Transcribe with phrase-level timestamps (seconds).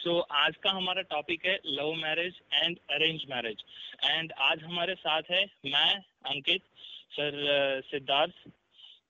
[0.00, 3.64] सो so, आज का हमारा टॉपिक है love marriage and arrange marriage
[4.04, 6.62] and आज हमारे साथ है मैं अंकित
[7.12, 7.32] सर
[7.90, 8.32] सिद्धार्थ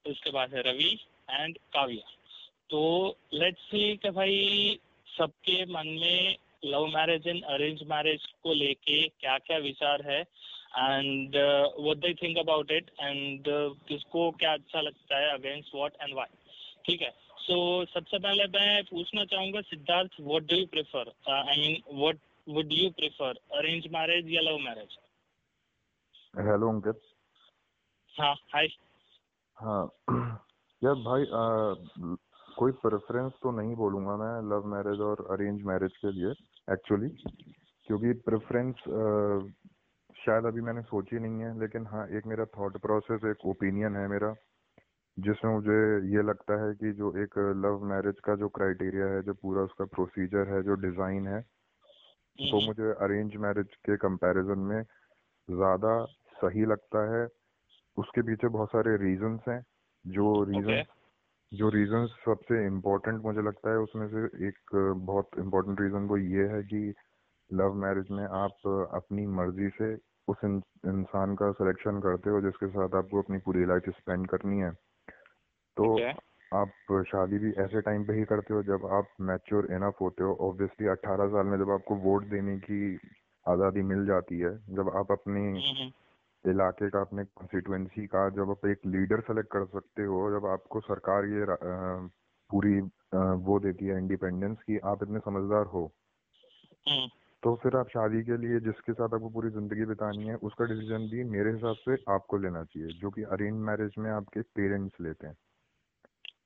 [0.07, 0.99] उसके बाद है रवि
[1.31, 2.11] एंड काव्या.
[2.71, 4.81] तो लेट्स सी कि भाई
[5.19, 10.21] सबके मन में love marriage and arrange marriage को लेके क्या क्या विचार है
[10.79, 11.37] and
[11.81, 13.45] what they think about it and
[13.89, 16.39] किसको क्या अच्छा लगता है अगेंस्ट व्हाट एंड व्हाई
[16.87, 17.30] ठीक है?
[17.51, 22.19] सो so, सबसे पहले मैं पूछना चाहूँगा Siddharth what do you prefer I mean what
[22.49, 24.99] would you prefer arrange marriage या लव मैरिज
[26.47, 27.01] हेलो अंकित
[28.15, 28.69] हाँ हाय
[29.59, 29.83] हाँ
[30.85, 31.75] यार भाई आ,
[32.57, 36.31] कोई प्रेफरेंस तो नहीं बोलूँगा मैं लव मैरिज और अरेंज मैरिज के लिए
[36.73, 37.09] एक्चुअली
[37.87, 38.75] क्योंकि प्रेफरेंस
[40.17, 44.09] शायद अभी मैंने सोची नहीं है लेकिन हाँ एक मेरा थॉट प्रोसेस एक ओपिनियन है
[44.09, 44.35] मेरा।
[45.17, 45.79] जिसमें मुझे
[46.15, 49.85] ये लगता है कि जो एक लव मैरिज का जो क्राइटेरिया है जो पूरा उसका
[49.95, 54.83] प्रोसीजर है जो डिज़ाइन है वो तो मुझे अरेंज मैरिज के कंपैरिजन में
[55.49, 55.93] ज़्यादा
[56.37, 57.27] सही लगता है।
[57.97, 59.61] उसके पीछे बहुत सारे रीजंस हैं।
[60.05, 60.85] जो रीजन okay.
[61.53, 64.77] जो रीजन सबसे इम्पोर्टेंट मुझे लगता है उसमें से एक
[65.07, 66.83] बहुत इम्पोर्टेंट रीजन वो ये है कि
[67.51, 69.95] लव मैरिज में आप अपनी मर्ज़ी से
[70.29, 74.71] उस इंसान का सिलेक्शन करते हो जिसके साथ आपको अपनी पूरी लाइफ स्पेंड करनी है।
[75.81, 76.13] तो okay.
[76.53, 80.33] आप शादी भी ऐसे टाइम पे ही करते हो जब आप मैच्योर इनफ होते हो
[80.43, 82.81] ऑब्वियसली 18 साल में जब आपको वोट देने की
[83.47, 85.93] आज़ादी मिल जाती है जब आप अपनी mm-hmm.
[86.45, 90.81] इलाके का अपने कॉन्स्टिट्युएंसी का जब आप एक लीडर सेलेक्ट कर सकते हो जब आपको
[90.83, 91.47] सरकार ये
[92.51, 92.81] पूरी
[93.45, 95.85] वो देती है इंडिपेंडेंस की आप इतने समझदार हो
[96.87, 97.09] हम्म।
[97.43, 101.09] तो फिर आप शादी के लिए जिसके साथ आपको पूरी ज़िंदगी बितानी है उसका डिसीज़न
[101.11, 105.27] भी मेरे हिसाब से आपको लेना चाहिए जो कि अरेंज मैरिज में आपके पेरेंट्स लेते
[105.27, 105.37] हैं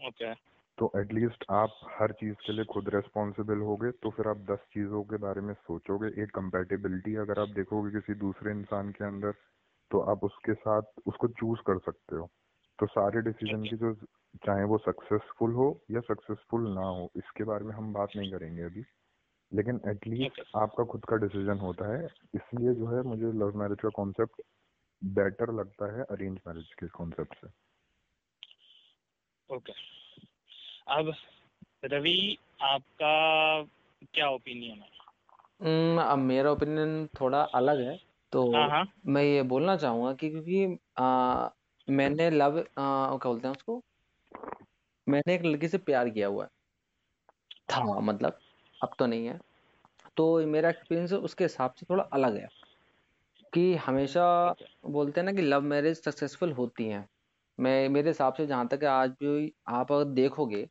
[0.05, 0.41] ओके okay.
[0.79, 5.03] तो एटलीस्ट आप हर चीज़ के लिए खुद रेस्पॉन्सिबल होगे तो फिर आप दस चीज़ों
[5.03, 9.33] के बारे में सोचोगे। एक कंपेटेबिलिटी अगर आप देखोगे किसी दूसरे इंसान के अंदर
[9.91, 12.29] तो आप उसके साथ उसको चूज़ कर सकते हो।
[12.79, 13.95] तो सारे डिसीज़न की जो
[14.47, 18.63] चाहे वो सक्सेसफुल हो या सक्सेसफुल ना हो इसके बारे में हम बात नहीं करेंगे
[18.63, 18.85] अभी।
[19.53, 23.89] लेकिन एटलीस्ट आपका खुद का डिसीज़न होता है। इसलिए जो है मुझे लव मैरिज का
[23.89, 24.43] कॉन्सेप्ट
[25.03, 27.49] बेटर लगता है अरेंज मैरिज के कॉन्सेप्ट से।
[29.49, 29.73] ओके
[30.87, 31.15] अब
[31.85, 33.63] रवि आपका
[34.15, 36.05] क्या ओपिनियन है?
[36.05, 37.99] अब मेरा ओपिनियन थोड़ा अलग है
[38.33, 41.49] तो हाँ हाँ। मैं ये बोलना चाहूँगा कि क्योंकि आ,
[41.91, 42.65] मैंने लव आ,
[43.17, 43.83] क्या बोलते हैं उसको?
[45.09, 46.51] मैंने एक लड़की से प्यार किया हुआ है।
[47.71, 48.39] था मतलब
[48.83, 49.41] अब तो नहीं है।
[50.17, 52.49] तो मेरा एक्सपीरियंस उसके हिसाब से थोड़ा अलग है
[53.53, 54.55] कि हमेशा
[54.87, 57.09] बोलते हैं ना कि लव मैरिज सक्सेसफुल होती हैं।
[57.61, 60.69] मैं मेरे हिसाब से जहाँ तक आज भी आप अगर देखोगे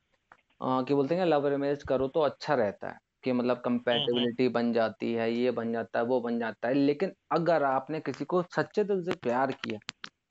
[0.64, 5.14] कि बोलते हैं लव मैरिज करो तो अच्छा रहता है कि मतलब कंपेटेबिलिटी बन जाती
[5.14, 8.84] है ये बन जाता है वो बन जाता है। लेकिन अगर आपने किसी को सच्चे
[8.84, 9.80] दिल से प्यार किया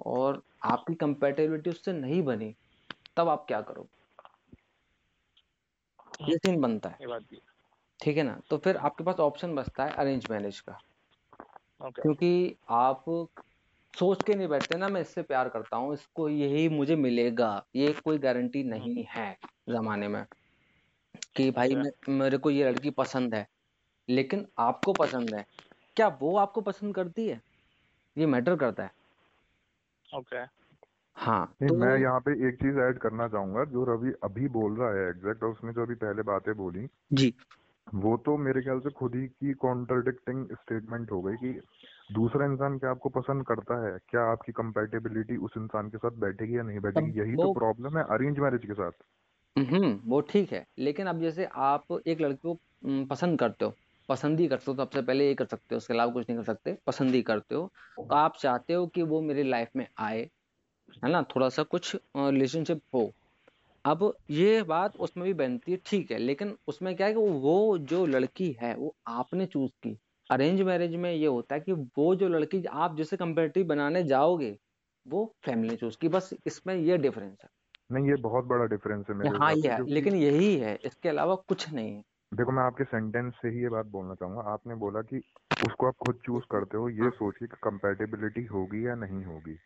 [0.06, 2.54] और आपकी कंपेटेबिलिटी उससे नहीं बनी
[3.16, 3.88] तब आप क्या करो
[6.22, 6.98] ये सीन बनता है।
[8.00, 8.38] ठीक है ना?
[8.50, 10.78] तो फिर आपके पास ऑप्शन बचता है अरेंज मैरिज का।
[12.02, 13.04] क्योंकि आप
[13.94, 17.92] सोच के नहीं बैठते ना मैं इससे प्यार करता हूँ इसको यही मुझे मिलेगा ये
[18.00, 19.32] कोई गारंटी नहीं है
[19.70, 20.24] जमाने में
[21.34, 21.74] कि भाई
[22.10, 23.46] मेरे को ये लड़की पसंद है
[24.08, 25.46] लेकिन आपको पसंद है
[25.96, 27.40] क्या वो आपको पसंद करती है?
[28.16, 28.90] ये मैटर करता है।
[30.08, 30.44] ओके।
[31.16, 34.90] हाँ तो मैं यहाँ पे एक चीज़ ऐड करना चाहूँगा जो रवि अभी बोल रहा
[34.94, 37.32] है एग्जैक्ट और उसने जो अभी पहले बातें बोली। जी।
[37.92, 41.48] वो तो मेरे ख्याल से खुद ही की कॉन्ट्रडिक्टिंग स्टेटमेंट हो गई कि
[42.10, 43.98] दूसरा इंसान क्या आपको पसंद करता है?
[44.08, 47.20] क्या आपकी कंपेटेबिलिटी उस इंसान के साथ बैठेगी या नहीं बैठेगी?
[47.20, 48.92] यही तो प्रॉब्लम है अरेंज मैरिज के साथ।
[49.56, 53.74] हम्म वो ठीक है। लेकिन अब जैसे आप एक लड़की को पसंद करते हो
[54.08, 56.38] पसंद ही करते हो तो सबसे पहले ये कर सकते हो उसके अलावा कुछ नहीं
[56.38, 57.66] कर सकते पसंद ही करते हो।
[57.98, 60.20] तो आप चाहते हो कि वो मेरी लाइफ में आए
[61.04, 61.22] है ना?
[61.36, 63.10] थोड़ा सा कुछ रिलेशनशिप हो।
[63.84, 67.78] अब ये बात उसमें भी बनती है ठीक है लेकिन उसमें क्या है कि वो
[67.84, 69.96] जो लड़की है वो आपने चूज़ की।
[70.30, 74.56] अरेंज मैरिज में ये होता है कि वो जो लड़की आप जिसे कंपेरेटिव बनाने जाओगे
[75.06, 77.48] वो फैमिली चूज़ की। बस इसमें ये डिफरेंस है।
[77.90, 81.34] नहीं ये बहुत बड़ा डिफरेंस है मेरे हाँ ये है लेकिन यही है इसके अलावा
[81.48, 82.02] कुछ नहीं है।
[82.32, 85.22] देखो मैं आपके सेंटेंस से ही ये बात बोलना चाहूँगा। आपने बोला कि
[85.60, 89.58] उसको आप खुद चूज़ करते हो ये हाँ। सोचिए कि कंपेटेबिलिटी होगी या नहीं होगी।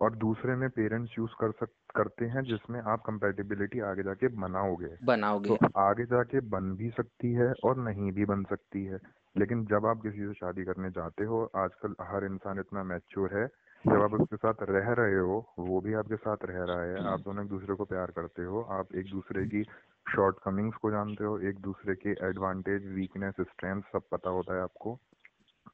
[0.00, 4.88] और दूसरे में पेरेंट्स चूज़ कर सक करते हैं जिसमें आप कंपेटेबिलिटी आगे जाके बनाओगे।
[5.04, 8.98] बनाओगे। तो आगे जाके बन भी सकती है और नहीं भी बन सकती है।
[9.36, 13.46] लेकिन जब आप किसी से शादी करने जाते हो आजकल हर इंसान इतना मैच्योर है
[13.84, 17.20] जब आप उसके साथ रह रहे हो वो भी आपके साथ रह रहा है। आप
[17.20, 19.62] दोनों एक दूसरे को प्यार करते हो आप एक दूसरे की
[20.06, 24.62] शॉर्ट कमिंग्स को जानते हो एक दूसरे के एडवांटेज वीकनेस स्ट्रेंथ सब पता होता है
[24.62, 24.98] आपको।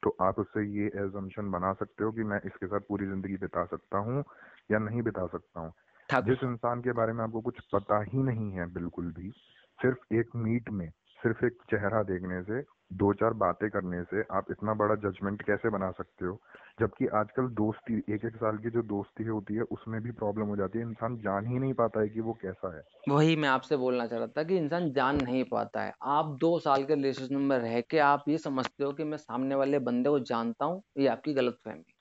[0.03, 3.65] तो आप उससे ये एजम्पन बना सकते हो कि मैं इसके साथ पूरी ज़िंदगी बिता
[3.65, 4.23] सकता हूँ
[4.71, 5.73] या नहीं बिता सकता हूँ।
[6.09, 9.29] जिस इंसान के बारे में आपको कुछ पता ही नहीं है बिल्कुल भी
[9.79, 10.89] सिर्फ़ एक मीट में
[11.23, 12.61] सिर्फ़ एक चेहरा देखने से
[12.93, 16.39] दो चार बातें करने से आप इतना बड़ा जजमेंट कैसे बना सकते हो?
[16.79, 20.55] जबकि आजकल दोस्ती एक एक साल की जो दोस्ती होती है, उसमें भी प्रॉब्लम हो
[20.55, 23.77] जाती है। इंसान जान ही नहीं पाता है कि वो कैसा है। वही मैं आपसे
[23.77, 27.37] बोलना चाह रहा था कि इंसान जान नहीं पाता है। आप दो साल के रिलेशनशिप
[27.37, 30.81] में रह के आप ये समझते हो कि मैं सामने वाले बंदे को जानता हूँ,
[30.97, 31.92] ये आपकी गलत फहमी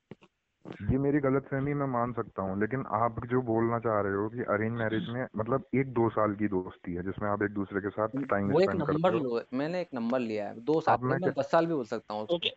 [0.66, 4.28] ये मेरी गलत फहमी मैं मान सकता हूँ लेकिन आप जो बोलना चाह रहे हो
[4.28, 7.80] कि अरेंज मैरिज में मतलब एक दो साल की दोस्ती है जिसमें आप एक दूसरे
[7.80, 11.16] के साथ टाइम वो एक नंबर लो मैंने एक नंबर लिया है दो साल में
[11.18, 12.52] मैं दस साल भी बोल सकता हूँ ओके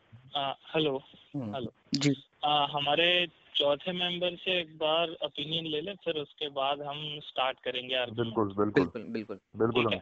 [0.73, 0.97] हेलो
[1.35, 2.13] हम्म। हेलो। जी।
[2.45, 7.59] आ, हमारे चौथे मेंबर से एक बार ओपिनियन ले ले फिर उसके बाद हम स्टार्ट
[7.59, 9.99] करेंगे यार बिल्कुल बिल्कुल। बिल्कुल बिल्कुल।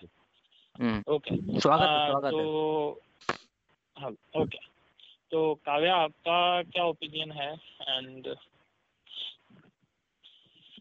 [0.82, 3.02] हम्म। ओके। स्वागत स्वागत तो
[3.98, 4.12] हाँ
[4.42, 4.73] ओके।
[5.34, 7.54] तो काव्या आपका क्या ओपिनियन है?
[7.90, 8.28] एंड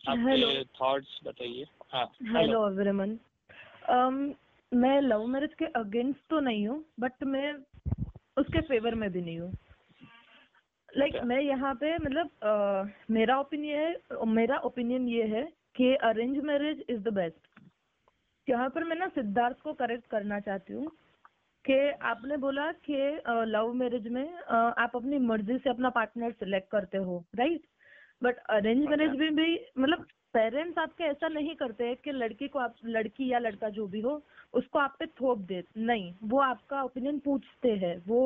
[0.09, 3.19] आपके थॉट्स बताइए। हाँ हेलो एवरीवन
[3.93, 4.35] um,
[4.73, 7.53] मैं लव मैरिज के अगेंस्ट तो नहीं हूँ बट मैं
[8.37, 9.53] उसके फेवर में भी नहीं हूँ।
[10.97, 15.45] लाइक like, मैं यहाँ पे मतलब uh, मेरा ओपिनियन है मेरा ओपिनियन ये है
[15.77, 17.71] कि arrange marriage is the best
[18.49, 20.91] यहाँ पर मैं ना सिद्धार्थ को करेक्ट करना चाहती हूँ
[21.65, 22.97] कि आपने बोला कि
[23.47, 27.63] लव मैरिज में आप अपनी मर्ज़ी से अपना पार्टनर सिलेक्ट करते हो राइट
[28.23, 32.59] बट अरेंज मैरिज में भी मतलब पेरेंट्स आपके ऐसा नहीं करते हैं कि लड़की को
[32.59, 34.23] आप लड़की या लड़का जो भी हो
[34.55, 38.23] उसको आप पे थोप दे नहीं। वो आपका ओपिनियन पूछते हैं वो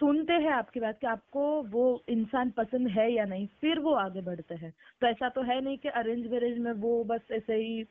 [0.00, 4.20] सुनते हैं आपकी बात कि आपको वो इंसान पसंद है या नहीं फिर वो आगे
[4.20, 7.84] बढ़ते हैं। तो ऐसा तो है नहीं कि अरेंज मैरिज में वो बस ऐसे ही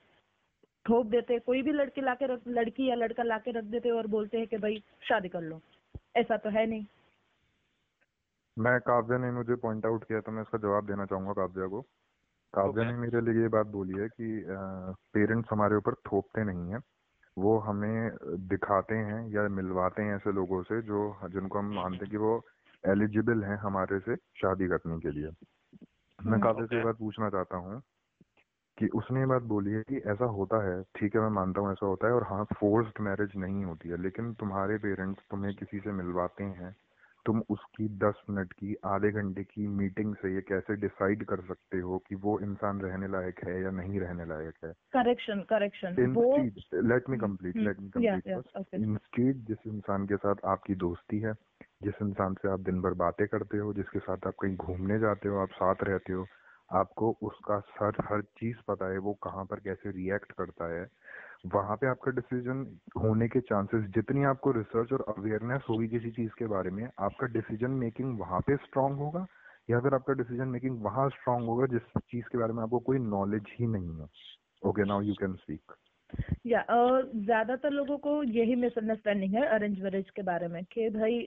[0.85, 4.37] ठोक देते कोई भी लड़की लाके रख लड़की या लड़का लाके रख देते और बोलते
[4.37, 5.61] हैं कि भाई शादी कर लो।
[6.17, 6.85] ऐसा तो है नहीं।
[8.57, 11.81] मैं काव्या ने मुझे पॉइंट आउट किया तो मैं इसका जवाब देना चाहूँगा काव्या को।
[12.53, 14.29] काव्या ने मेरे लिए ये बात बोली है कि
[15.13, 16.79] पेरेंट्स हमारे ऊपर थोपते नहीं है।
[17.37, 18.11] वो हमें
[18.49, 20.99] दिखाते हैं या मिलवाते हैं ऐसे लोगों से जो
[21.29, 22.35] जिनको हम मानते हैं कि वो
[22.83, 25.31] एलिजिबल हैं हमारे से शादी करने के लिए।
[26.25, 27.81] मैं हम्म, काव्या से बात पूछना चाहता हूँ
[28.77, 31.71] कि उसने ये बात बोली है कि ऐसा होता है ठीक है मैं मानता हूँ
[31.71, 35.79] ऐसा होता है और हाँ फोर्स्ड मैरिज नहीं होती है लेकिन तुम्हारे पेरेंट्स तुम्हें किसी
[35.79, 36.75] से मिलवाते हैं
[37.25, 41.77] तुम उसकी दस मिनट की आधे घंटे की मीटिंग से ये कैसे डिसाइड कर सकते
[41.79, 44.71] हो कि वो इंसान रहने लायक है या नहीं रहने लायक है?
[44.93, 45.95] Correction correction
[46.83, 48.27] let me complete let me complete
[48.73, 51.33] instead जिस इंसान के साथ आपकी दोस्ती है
[51.83, 55.29] जिस इंसान से आप दिन भर बातें करते हो जिसके साथ आप कहीं घूमने जाते
[55.29, 56.25] हो आप साथ रहते हो
[56.73, 60.87] आपको उसका सर, हर चीज़ पता है, वो कहाँ पर कैसे रिएक्ट करता है।
[61.53, 62.65] वहाँ पे आपका डिसीज़न
[62.97, 67.27] होने के चांसेस जितनी आपको रिसर्च और अवेयरनेस होगी किसी चीज़ के बारे में, आपका
[67.29, 69.25] डिसीज़न मेकिंग वहाँ पे स्ट्रांग होगा,
[69.69, 72.99] या फिर आपका डिसीज़न मेकिंग वहाँ स्ट्रांग होगा, जिस चीज़ के बारे में आपको कोई
[72.99, 74.07] नॉलेज ही नहीं है।
[74.61, 75.75] Okay now you can speak
[76.45, 81.19] या ज़्यादातर लोगों को यही मिसअंडरस्टैंडिंग है अरेंज मैरिज के बारे में, कि भाई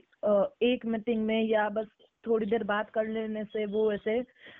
[0.65, 1.87] एक मीटिंग में या बस
[2.27, 4.19] थोड़ी देर बात कर लेने से वो ऐसे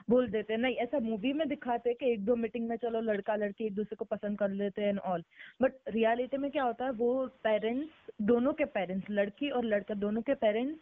[0.10, 3.02] बोल देते हैं, नहीं, ऐसा मूवी में दिखाते हैं कि एक दो मीटिंग में चलो
[3.04, 5.24] लड़का लड़की एक दूसरे को पसंद कर लेते हैं ऑल
[5.62, 10.22] बट रियलिटी में क्या होता है, वो पेरेंट्स दोनों के पेरेंट्स लड़की और लड़का, दोनों
[10.22, 10.80] के पेरेंट्स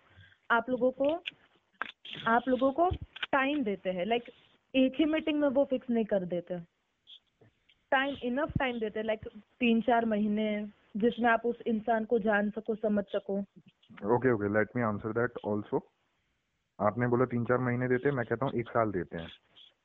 [0.52, 1.10] आप लोगों को,
[2.28, 2.90] आप लोगों को
[3.32, 4.30] टाइम देते हैं। लाइक
[4.74, 6.60] एक ही मीटिंग में वो फिक्स नहीं कर देते।
[7.92, 9.28] टाइम इनफ टाइम देते लाइक
[9.60, 10.46] तीन चार महीने
[10.98, 13.38] जिसमें आप उस इंसान को जान सको, समझ सको।
[14.16, 15.80] Okay okay let me answer that also
[16.80, 19.28] आपने बोला तीन चार महीने देते हैं मैं कहता हूँ एक साल देते हैं।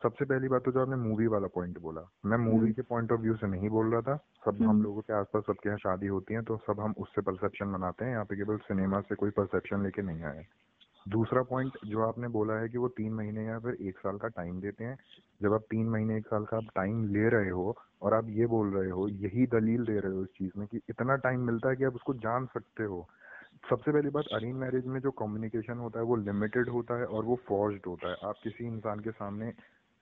[0.02, 3.12] सबसे पहली बात तो जो आपने मूवी वाला पॉइंट बोला मैं मूवी हम्म। के पॉइंट
[3.12, 5.78] ऑफ़ व्यू से नहीं बोल रहा था। सब हम हम्म। लोगों के आसपास सबके यहाँ
[5.78, 9.14] शादी होती है तो सब हम उससे परसेप्शन बनाते हैं यहाँ पे केवल सिनेमा से
[9.14, 10.46] कोई परसेप्शन लेके नहीं आए।
[11.08, 14.28] दूसरा पॉइंट जो आपने बोला है कि वो तीन महीने या फिर एक साल का
[14.28, 14.96] टाइम देते हैं।
[15.42, 18.46] जब आप तीन महीने एक साल का आप टाइम ले रहे हो और आप ये
[18.46, 21.68] बोल रहे हो यही दलील दे रहे हो इस चीज़ में कि इतना टाइम मिलता
[21.68, 23.08] है कि आप उसको जान सकते हो।
[23.64, 27.24] सबसे पहली बात, अरेंज मैरिज में जो कम्युनिकेशन होता है वो लिमिटेड होता है और
[27.24, 29.50] वो फॉर्स्ड होता है। आप किसी इंसान के सामने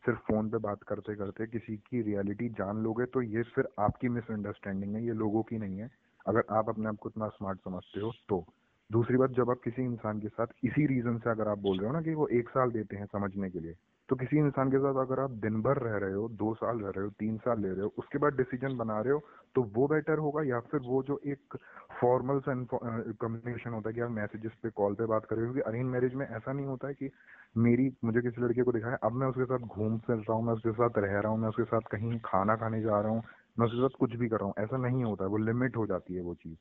[0.04, 4.08] सिर्फ़ फ़ोन पे बात करते करते किसी की रियलिटी जान लोगे तो ये फिर आपकी
[4.08, 5.90] मिसअंडरस्टैंडिंग है, ये लोगों की नहीं है।
[6.26, 8.44] अगर आप अपने आप को इतना स्मार्ट समझते हो तो।
[8.90, 11.86] दूसरी बात, जब आप किसी इंसान के साथ इसी रीजन से अगर आप बोल रहे
[11.86, 13.74] हो ना कि वो एक साल देते हैं समझने के लिए
[14.08, 16.90] तो किसी इंसान के साथ अगर आप दिन भर रह रहे हो, दो साल रह
[16.90, 19.22] रहे हो, तीन साल ले रहे हो, उसके बाद डिसीज़न बना रहे हो
[19.54, 21.56] तो वो बेटर होगा या फिर वो जो एक
[22.00, 25.52] फॉर्मल सा कम्युनिकेशन होता है कि आप मैसेजेस पे कॉल पे बात कर रहे हो,
[25.52, 27.10] क्योंकि अरेंज मैरिज में ऐसा नहीं होता है कि
[27.58, 30.54] मेरी, मुझे किसी लड़के को दिखाया अब मैं उसके साथ घूम फिर रहा हूँ, मैं
[30.54, 33.22] उसके साथ रह रहा हूँ, मैं उसके साथ कहीं खाना खाने जा रहा हूँ,
[33.58, 35.86] मैं उसके साथ कुछ भी कर रहा हूँ, ऐसा नहीं होता है वो लिमिट हो
[35.86, 36.56] जाती है वो चीज़।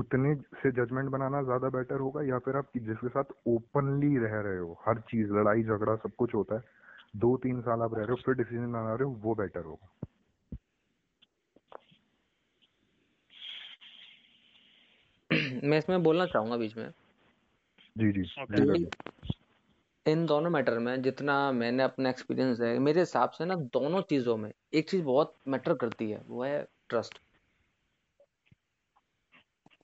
[0.00, 4.58] उतने से जजमेंट बनाना ज़्यादा बेटर होगा या फिर आप जिसके साथ ओपनली रह रहे
[4.58, 6.62] हो हर चीज़ लड़ाई झगड़ा सब कुछ होता है
[7.16, 9.88] दो तीन साल आप रह रहे हो फिर डिसीज़न बना रहे हो वो बेटर होगा।
[15.64, 16.90] मैं इसमें बोलना चाहूँगा बीच में।
[17.96, 18.84] जी जी Okay.
[20.06, 24.36] इन दोनों मैटर में जितना मैंने अपना एक्सपीरियंस है मेरे हिसाब से ना दोनों चीज़ों
[24.36, 27.18] में एक चीज़ बहुत मैटर करती है वो है ट्रस्ट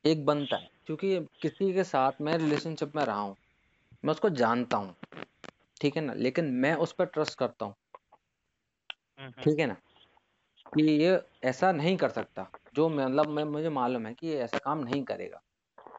[0.07, 3.37] एक बनता है। क्योंकि किसी के साथ मैं रिलेशनशिप में रहा हूँ
[4.05, 4.95] मैं उसको जानता हूँ
[5.81, 6.13] ठीक है ना?
[6.15, 7.75] लेकिन मैं उस पर ट्रस्ट करता हूँ।
[8.93, 9.77] हम्म, हम्म, ठीक है ना?
[10.67, 14.59] कि ये ऐसा नहीं कर सकता। जो मतलब मैं मुझे मालूम है कि ये ऐसा
[14.59, 15.43] काम नहीं करेगा।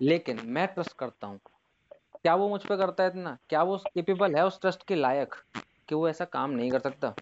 [0.02, 1.40] लेकिन मैं ट्रस्ट करता हूँ।
[2.22, 3.38] क्या वो मुझ पर करता है इतना?
[3.50, 5.36] क्या वो केपेबल है उस ट्रस्ट के लायक
[5.90, 7.14] कि वो ऐसा काम नहीं कर सकता?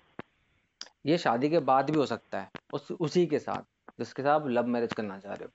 [1.06, 3.62] ये शादी के बाद भी हो सकता है उस उसी के साथ
[4.00, 5.51] जिसके साथ आप लव मैरिज करना चाह रहे हो।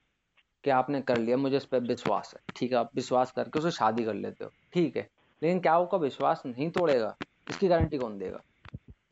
[0.65, 2.79] कि आपने कर लिया मुझे इस पर विश्वास है ठीक है?
[2.79, 5.09] आप विश्वास करके उसे शादी कर लेते हो ठीक है?
[5.43, 7.15] लेकिन क्या आपका विश्वास नहीं तोड़ेगा?
[7.49, 8.41] इसकी गारंटी कौन देगा?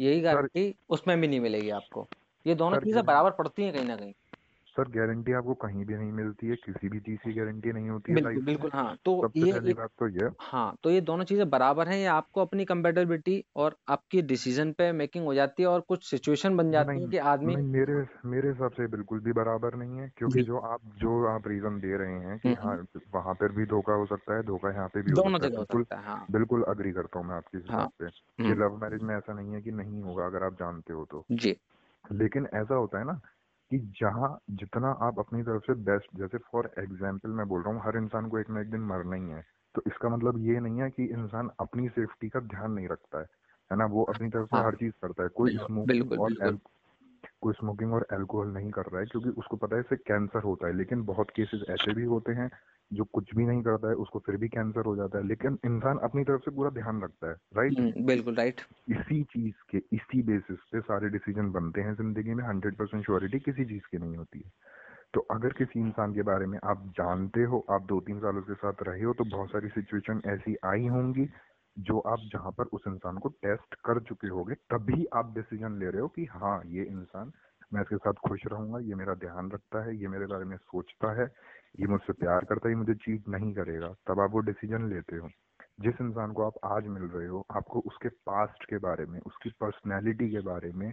[0.00, 2.09] यही गारंटी उसमें भी नहीं मिलेगी आपको।
[2.47, 4.12] ये दोनों चीज़ें बराबर पड़ती हैं कहीं ना कहीं।
[4.79, 8.13] सर गारंटी आपको कहीं भी नहीं मिलती है किसी भी चीज़ की गारंटी नहीं होती
[8.13, 11.25] है बिल्कुल लाइफ बिल्कुल हाँ तो ये पहली बात तो ये। हाँ तो ये दोनों
[11.25, 15.69] चीज़ें बराबर हैं ये आपको अपनी कंपेटेबिलिटी और आपकी डिसीज़न पे मेकिंग हो जाती है
[15.69, 17.95] और कुछ सिचुएशन बन जाती है कि आदमी मेरे
[18.27, 21.97] मेरे हिसाब से बिल्कुल भी बराबर नहीं है क्योंकि जो। आप जो आप रीजन दे
[21.97, 22.77] रहे हैं कि हम्म, हाँ
[23.15, 25.51] वहाँ पर भी धोखा हो सकता है धोखा यहाँ पे भी हो दोनों सकता है
[25.51, 28.77] जगह बिल्कुल है हाँ। बिल्कुल अग्री करता हूँ मैं आपकी हिसाब से कि हम्म, लव
[28.77, 31.59] मैरिज में ऐसा नहीं है कि नहीं होगा अगर आप जानते हो तो। जी।
[32.05, 33.21] लेकिन ऐसा होता है ना
[33.71, 37.83] कि जहाँ जितना आप अपनी तरफ़ से बेस्ट जैसे फॉर एग्ज़ाम्पल मैं बोल रहा हूँ
[37.85, 39.43] हर इंसान को एक ना एक दिन मरना ही है।
[39.75, 43.25] तो इसका मतलब ये नहीं है कि इंसान अपनी सेफ्टी का ध्यान नहीं रखता है
[43.71, 43.85] है ना?
[43.87, 46.59] वो अपनी तरफ़ से हाँ, हर चीज़ करता है। कोई स्मोकिंग और एल
[47.43, 50.67] कोई स्मोकिंग और एल्कोहल नहीं कर रहा है क्योंकि उसको पता है इससे कैंसर होता
[50.67, 52.51] है। लेकिन बहुत केसेस ऐसे भी होते हैं
[52.92, 55.99] जो कुछ भी नहीं करता है उसको फिर भी कैंसर हो जाता है। लेकिन इंसान
[55.99, 60.23] अपनी तरफ़ से पूरा ध्यान रखता है राइट हम्म, बिल्कुल राइट इसी चीज़ के इसी
[60.23, 64.16] बेसिस पे सारे डिसीज़न बनते हैं ज़िंदगी में हंड्रेड परसेंट श्योरिटी किसी चीज़ की नहीं
[64.16, 64.50] होती है।
[65.14, 68.54] तो अगर किसी इंसान के बारे में आप जानते हो आप दो तीन साल उसके
[68.54, 71.28] साथ रहे हो तो बहुत सारी सिचुएशन ऐसी आई होंगी
[71.76, 75.90] जो आप जहाँ पर उस इंसान को टेस्ट कर चुके होगे तभी आप डिसीज़न ले
[75.90, 77.33] रहे हो कि हाँ ये इंसान
[77.75, 81.12] मैं इसके साथ खुश रहूँगा ये मेरा ध्यान रखता है ये मेरे बारे में सोचता
[81.23, 81.26] है
[81.75, 85.29] ये मुझसे प्यार करता है मुझे चीट नहीं करेगा। तब आप वो डिसीज़न लेते हो।
[85.81, 89.51] जिस इंसान को आप आज मिल रहे हो आपको उसके पास्ट के बारे में उसकी
[89.61, 90.93] पर्सनैलिटी के बारे में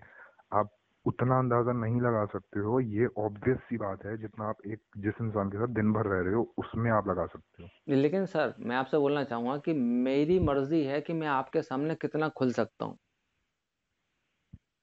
[0.54, 4.82] आप उतना अंदाज़ा नहीं लगा सकते हो। ये ऑब्वियस सी बात है जितना आप एक
[5.00, 8.26] जिस इंसान के साथ दिन भर रह रहे हो उसमें आप लगा सकते हो। लेकिन
[8.26, 12.52] सर मैं आपसे बोलना चाहूँगा कि मेरी मर्ज़ी है कि मैं आपके सामने कितना खुल
[12.54, 12.98] सकता हूँ।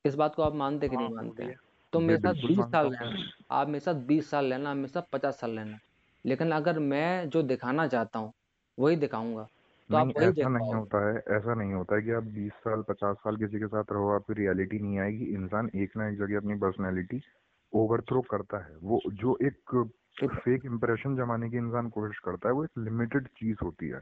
[0.05, 1.55] इस बात को आप मानते कि हाँ, नहीं मानते हैं?
[1.93, 3.19] तो मेरे साथ बीस साल रहना
[3.53, 5.79] आप मेरे साथ बीस साल रहना मेरे साथ पचास साल रहना
[6.25, 8.33] लेकिन अगर मैं जो दिखाना चाहता हूँ
[8.79, 9.47] वही दिखाऊँगा।
[9.91, 12.53] तो आप नहीं वही ऐसा नहीं होता है ऐसा नहीं होता है कि आप 20
[12.59, 16.17] साल 50 साल किसी के साथ रहो आपकी रियलिटी नहीं आएगी। इंसान एक ना एक
[16.19, 17.21] जगह अपनी पर्सनैलिटी
[17.73, 19.75] ओवरथ्रो करता है। वो जो एक
[20.37, 24.01] फेक इम्प्रेशन जमाने की इंसान कोशिश करता है वो एक लिमिटेड चीज़ होती है।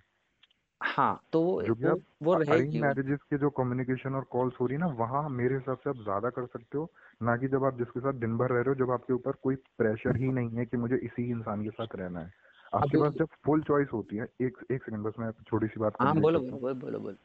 [0.81, 4.55] हाँ तो वो जो कि वो, आप वो रहेगी मैरिजेस के जो कम्युनिकेशन और कॉल्स
[4.61, 6.89] हो रही है ना वहाँ मेरे हिसाब से आप ज़्यादा कर सकते हो
[7.21, 9.57] ना कि जब आप जिसके साथ दिन भर रह रहे हो जब आपके ऊपर कोई
[9.79, 12.31] प्रेशर ही नहीं है कि मुझे इसी इंसान के साथ रहना है।
[12.73, 15.97] आपके पास जब फुल चॉइस होती है एक एक सेकंड बस मैं छोटी सी बात
[16.01, 17.17] हाँ बोलो बोलो बोलो बोलो।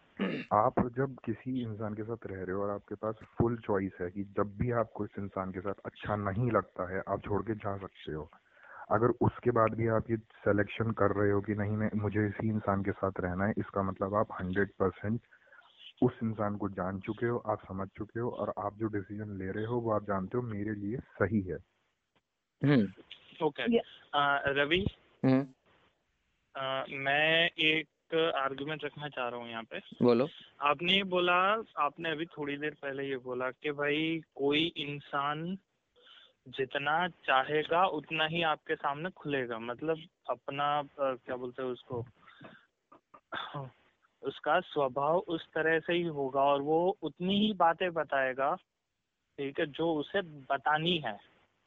[0.54, 4.10] आप जब किसी इंसान के साथ रह रहे हो और आपके पास फुल चॉइस है
[4.12, 7.56] कि जब भी आपको इस इंसान के साथ अच्छा नहीं लगता है आप छोड़ के
[7.56, 8.30] जा सकते हो
[8.92, 12.48] अगर उसके बाद भी आप ये सिलेक्शन कर रहे हो कि नहीं मैं मुझे इसी
[12.48, 15.22] इंसान के साथ रहना है इसका मतलब आप हंड्रेड परसेंट
[16.04, 19.52] उस इंसान को जान चुके हो आप समझ चुके हो और आप जो डिसीज़न ले
[19.52, 21.58] रहे हो वो आप जानते हो मेरे लिए सही है।
[22.64, 22.88] हम्म।
[23.46, 23.78] ओके
[24.54, 24.88] रवि?
[25.26, 25.48] हम्म।
[26.98, 27.88] मैं एक
[28.36, 30.28] आर्गुमेंट रखना चाह रहा हूँ यहाँ पे। बोलो।
[30.62, 35.58] आपने ये बोला आपने अभी थोड़ी देर पहले ये बोला कि भाई कोई इंसान
[36.46, 40.68] जितना चाहेगा उतना ही आपके सामने खुलेगा। मतलब अपना
[41.00, 42.04] क्या बोलते हैं उसको?
[44.24, 48.54] उसका स्वभाव उस तरह से ही होगा और वो उतनी ही बातें बताएगा
[49.38, 51.18] ठीक है जो उसे बतानी है।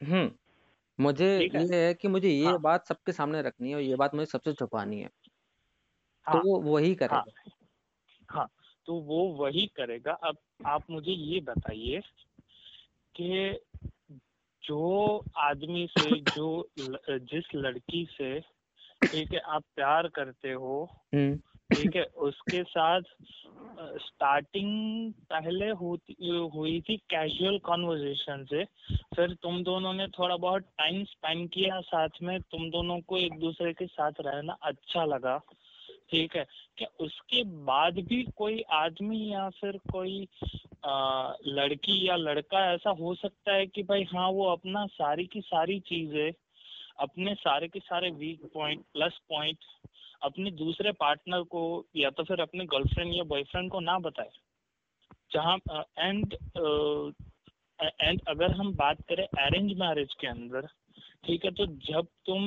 [0.01, 0.31] हम्म।
[0.99, 1.63] मुझे ठीक है?
[1.63, 4.25] ये है कि मुझे ये हाँ। बात सबके सामने रखनी है और ये बात मुझे
[4.25, 5.09] सबसे छुपानी है
[6.27, 7.25] हाँ। तो हाँ। वो वही करेगा। हाँ।
[8.29, 8.47] हाँ।
[8.85, 12.01] तो वो वही करेगा। अब आप मुझे ये बताइए
[13.15, 13.59] कि
[14.69, 16.47] जो आदमी से जो
[16.79, 20.83] ल- जिस लड़की से ठीक है आप प्यार करते हो
[21.13, 21.35] हम्म।
[21.71, 23.01] ठीक है उसके साथ
[23.99, 26.15] स्टार्टिंग पहले होती
[26.55, 28.63] हुई थी कैजुअल कॉन्वर्जेशन से
[29.15, 33.39] फिर तुम दोनों ने थोड़ा बहुत टाइम स्पेंड किया साथ में तुम दोनों को एक
[33.39, 35.37] दूसरे के साथ रहना अच्छा लगा
[36.11, 36.45] ठीक है
[36.77, 40.27] क्या उसके बाद भी कोई आदमी या फिर कोई
[40.83, 45.79] लड़की या लड़का, ऐसा हो सकता है कि भाई हाँ वो अपना सारी की सारी
[45.79, 46.31] चीज़ें,
[46.99, 49.57] अपने सारे के सारे वीक पॉइंट प्लस पॉइंट
[50.23, 51.63] अपने दूसरे पार्टनर को
[51.95, 54.29] या तो फिर अपने गर्लफ्रेंड या बॉयफ्रेंड को ना बताए।
[55.31, 55.57] जहाँ
[55.99, 56.35] एंड
[57.79, 60.67] एंड अगर हम बात करें अरेंज मैरिज के अंदर,
[61.25, 62.45] ठीक है तो जब तुम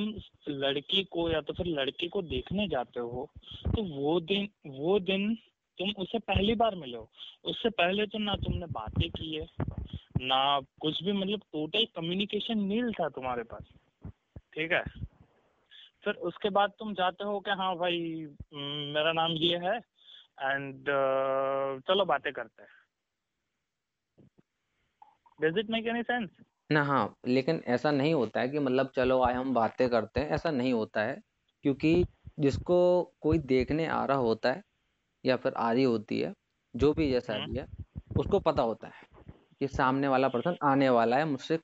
[0.49, 3.29] लड़की को या तो फिर लड़के को देखने जाते हो
[3.65, 5.35] तो वो दिन वो दिन
[5.77, 7.09] तुम उससे पहली बार मिले हो।
[7.45, 9.47] उससे पहले तो ना तुमने बातें की है,
[10.21, 13.63] ना कुछ भी मतलब टोटल कम्युनिकेशन नील था तुम्हारे पास,
[14.53, 14.83] ठीक है?
[16.03, 17.99] फिर उसके बाद तुम जाते हो कि हाँ भाई
[18.93, 20.85] मेरा नाम ये है एंड
[21.87, 22.69] चलो बातें करते हैं।
[25.41, 26.29] Does it make any sense
[26.69, 30.29] ना हाँ लेकिन ऐसा नहीं होता है कि मतलब चलो आए, हम बातें करते हैं,
[30.29, 31.21] ऐसा नहीं होता है,
[31.63, 32.05] क्योंकि
[32.39, 32.77] जिसको
[33.21, 34.63] कोई देखने आ रहा होता है
[35.25, 36.33] या फिर आ रही होती है
[36.75, 37.65] जो भी जैसा हम्म। भी है
[38.17, 39.07] उसको पता होता है
[39.61, 41.57] कि सामने वाला पर्सन आने वाला है मुझसे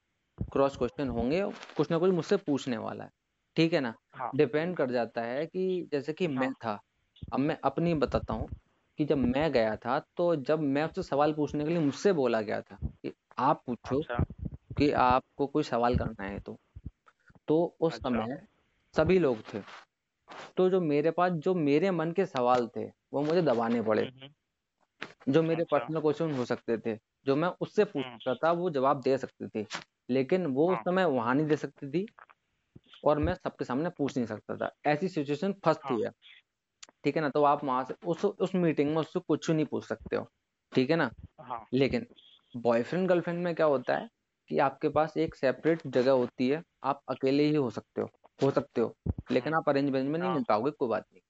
[0.52, 1.42] क्रॉस क्वेश्चन होंगे
[1.78, 3.10] कुछ ना कुछ मुझसे पूछने वाला है।
[3.56, 3.94] ठीक है ना?
[4.16, 6.80] हाँ। डिपेंड कर जाता है कि जैसे कि मैं हाँ। था
[7.34, 8.48] अब मैं अपनी बताता हूँ
[9.00, 12.42] कि जब मैं गया था तो जब मैं उससे सवाल पूछने के लिए मुझसे बोला
[12.42, 14.24] गया था कि आप पूछो अच्छा।
[14.78, 16.58] कि आपको कोई सवाल करना है तो।
[17.48, 18.48] तो उस अच्छा। समय
[18.94, 19.60] सभी लोग थे।
[20.58, 24.20] तो जो मेरे पास जो मेरे मन के सवाल थे वो मुझे दबाने पड़े। हम्म
[24.22, 28.48] हम्म, जो मेरे अच्छा। पर्सनल क्वेश्चन हो सकते थे जो मैं उससे पूछ हम्म। सकता
[28.48, 29.66] था वो जवाब दे सकती थी।
[30.10, 32.06] लेकिन वो उस हाँ। समय वहाँ नहीं दे सकती थी
[33.06, 36.12] और मैं सबके सामने पूछ नहीं सकता था। ऐसी सिचुएशन हाँ फंसती है।
[37.04, 37.30] ठीक है ना?
[37.30, 40.28] तो आप वहाँ से उस उस मीटिंग में उससे कुछ नहीं पूछ सकते हो।
[40.76, 41.12] ठीक है ना?
[41.42, 42.06] हाँ। लेकिन
[42.58, 44.10] बॉयफ्रेंड गर्लफ्रेंड में क्या होता है
[44.50, 48.10] कि आपके पास एक सेपरेट जगह होती है आप अकेले ही हो सकते हो।
[48.40, 48.94] हो सकते हो।
[49.32, 51.22] लेकिन हम्म आप अरेंज मैरेज में नहीं हाँ। मिल पाओगे कोई बात नहीं।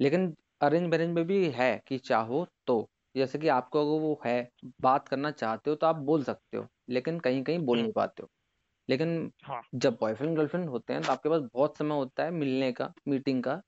[0.00, 4.48] लेकिन अरेंज मैरेज में भी है कि चाहो तो। जैसे कि आपको अगर वो है
[4.82, 7.92] बात करना चाहते हो तो आप बोल सकते हो लेकिन कहीं कहीं बोल हम्म। नहीं
[7.92, 8.28] पाते हो।
[8.88, 12.72] लेकिन हाँ। जब बॉयफ्रेंड गर्लफ्रेंड होते हैं तो आपके पास बहुत समय होता है मिलने
[12.72, 13.60] का मीटिंग का।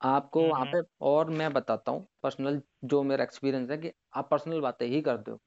[0.00, 3.92] आपको वहाँ वहाँ हम्म। पे और मैं बताता हूँ पर्सनल जो मेरा एक्सपीरियंस है कि
[4.14, 5.38] आप पर्सनल बातें ही करते हो।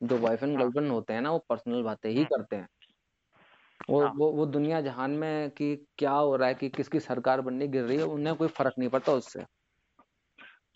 [0.00, 2.68] जो बॉयफ्रेंड हाँ। गर्लफ्रेंड होते हैं ना वो पर्सनल बातें ही हम्म। करते हैं।
[3.80, 7.40] वो हाँ। वो वो दुनिया जहान में कि क्या हो रहा है कि किसकी सरकार
[7.40, 9.44] बनने गिर रही है उन्हें कोई फ़र्क नहीं पड़ता उससे।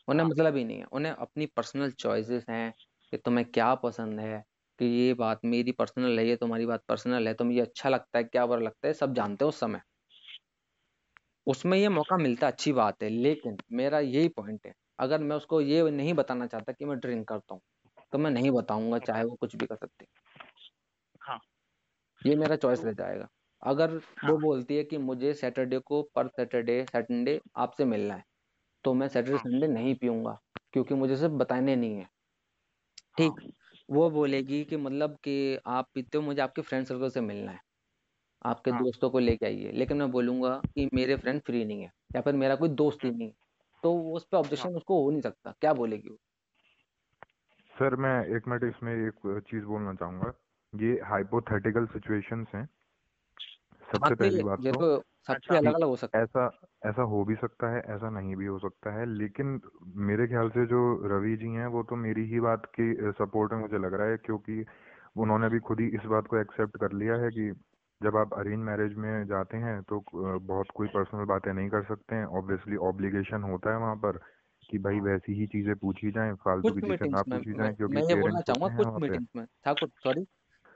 [0.09, 2.73] उन्हें हाँ। मतलब ही नहीं है उन्हें अपनी पर्सनल चॉइसेस हैं
[3.13, 4.43] कि तुम्हें क्या पसंद है
[4.79, 8.19] कि ये बात मेरी पर्सनल है ये तुम्हारी बात पर्सनल है तुम्हें ये अच्छा लगता
[8.19, 9.81] है क्या बुरा लगता है सब जानते हो उस समय।
[11.47, 15.61] उसमें ये मौका मिलता अच्छी बात है लेकिन मेरा यही पॉइंट है अगर मैं उसको
[15.61, 17.61] ये नहीं बताना चाहता कि मैं ड्रिंक करता हूँ
[18.13, 20.07] तो मैं नहीं बताऊँगा चाहे वो कुछ भी कर सकती।
[21.21, 21.39] हाँ।
[22.29, 23.29] ये मेरा चॉइस रह जाएगा।
[23.63, 28.25] अगर हाँ। वो बोलती है कि मुझे सैटरडे को पर सैटरडे संडे आपसे मिलना है
[28.85, 30.39] तो मैं सैटरडे हाँ। संडे नहीं पीऊँगा
[30.75, 32.09] क्योंकि मुझे सिर्फ़ बताने नहीं है।
[33.17, 33.41] हाँ। ठीक
[33.89, 35.35] वो बोलेगी कि मतलब कि
[35.69, 37.61] आप पीते हो मुझे आपके फ्रेंड सर्कल से मिलना है
[38.45, 41.93] आपके हाँ। दोस्तों को लेके आइए लेकिन मैं बोलूँगा कि मेरे फ्रेंड फ्री नहीं है
[42.17, 43.35] या फिर मेरा कोई दोस्त ही हम्म नहीं है
[43.83, 46.19] तो उस पर हाँ। ऑब्जेक्शन उसको हो नहीं सकता क्या बोलेगी वो?
[47.73, 50.33] सर मैं एक मिनट इसमें एक चीज़ बोलना चाहूँगा।
[50.73, 52.69] ये हाइपोथेटिकल सिचुएशंस हैं।
[53.89, 54.87] सबसे पहली बात ये तो तो
[55.29, 56.45] अच्छा अलग अलग हो सकता है। ऐसा
[56.85, 59.61] ऐसा हो भी सकता है ऐसा नहीं भी हो सकता है लेकिन
[60.03, 63.61] मेरे ख्याल से जो रवि जी हैं वो तो मेरी ही बात की सपोर्ट में
[63.61, 64.65] मुझे लग रहा है क्योंकि
[65.17, 67.51] उन्होंने भी खुद ही इस बात को एक्सेप्ट कर लिया है कि
[68.01, 72.15] जब आप अरेंज मैरिज में जाते हैं तो बहुत कोई पर्सनल बातें नहीं कर सकते
[72.17, 74.19] हैं। ऑब्वियसली ऑब्लिगेशन होता है वहाँ पर
[74.63, 77.91] कि भाई हाँ। वैसी ही चीज़ें पूछी जाएँ फालतू की चीज़ें ना पूछी जाएँ क्योंकि
[77.91, 80.25] मैं ये बोलना चाहूँगा कुछ मीटिंग्स में। ठाकुर सॉरी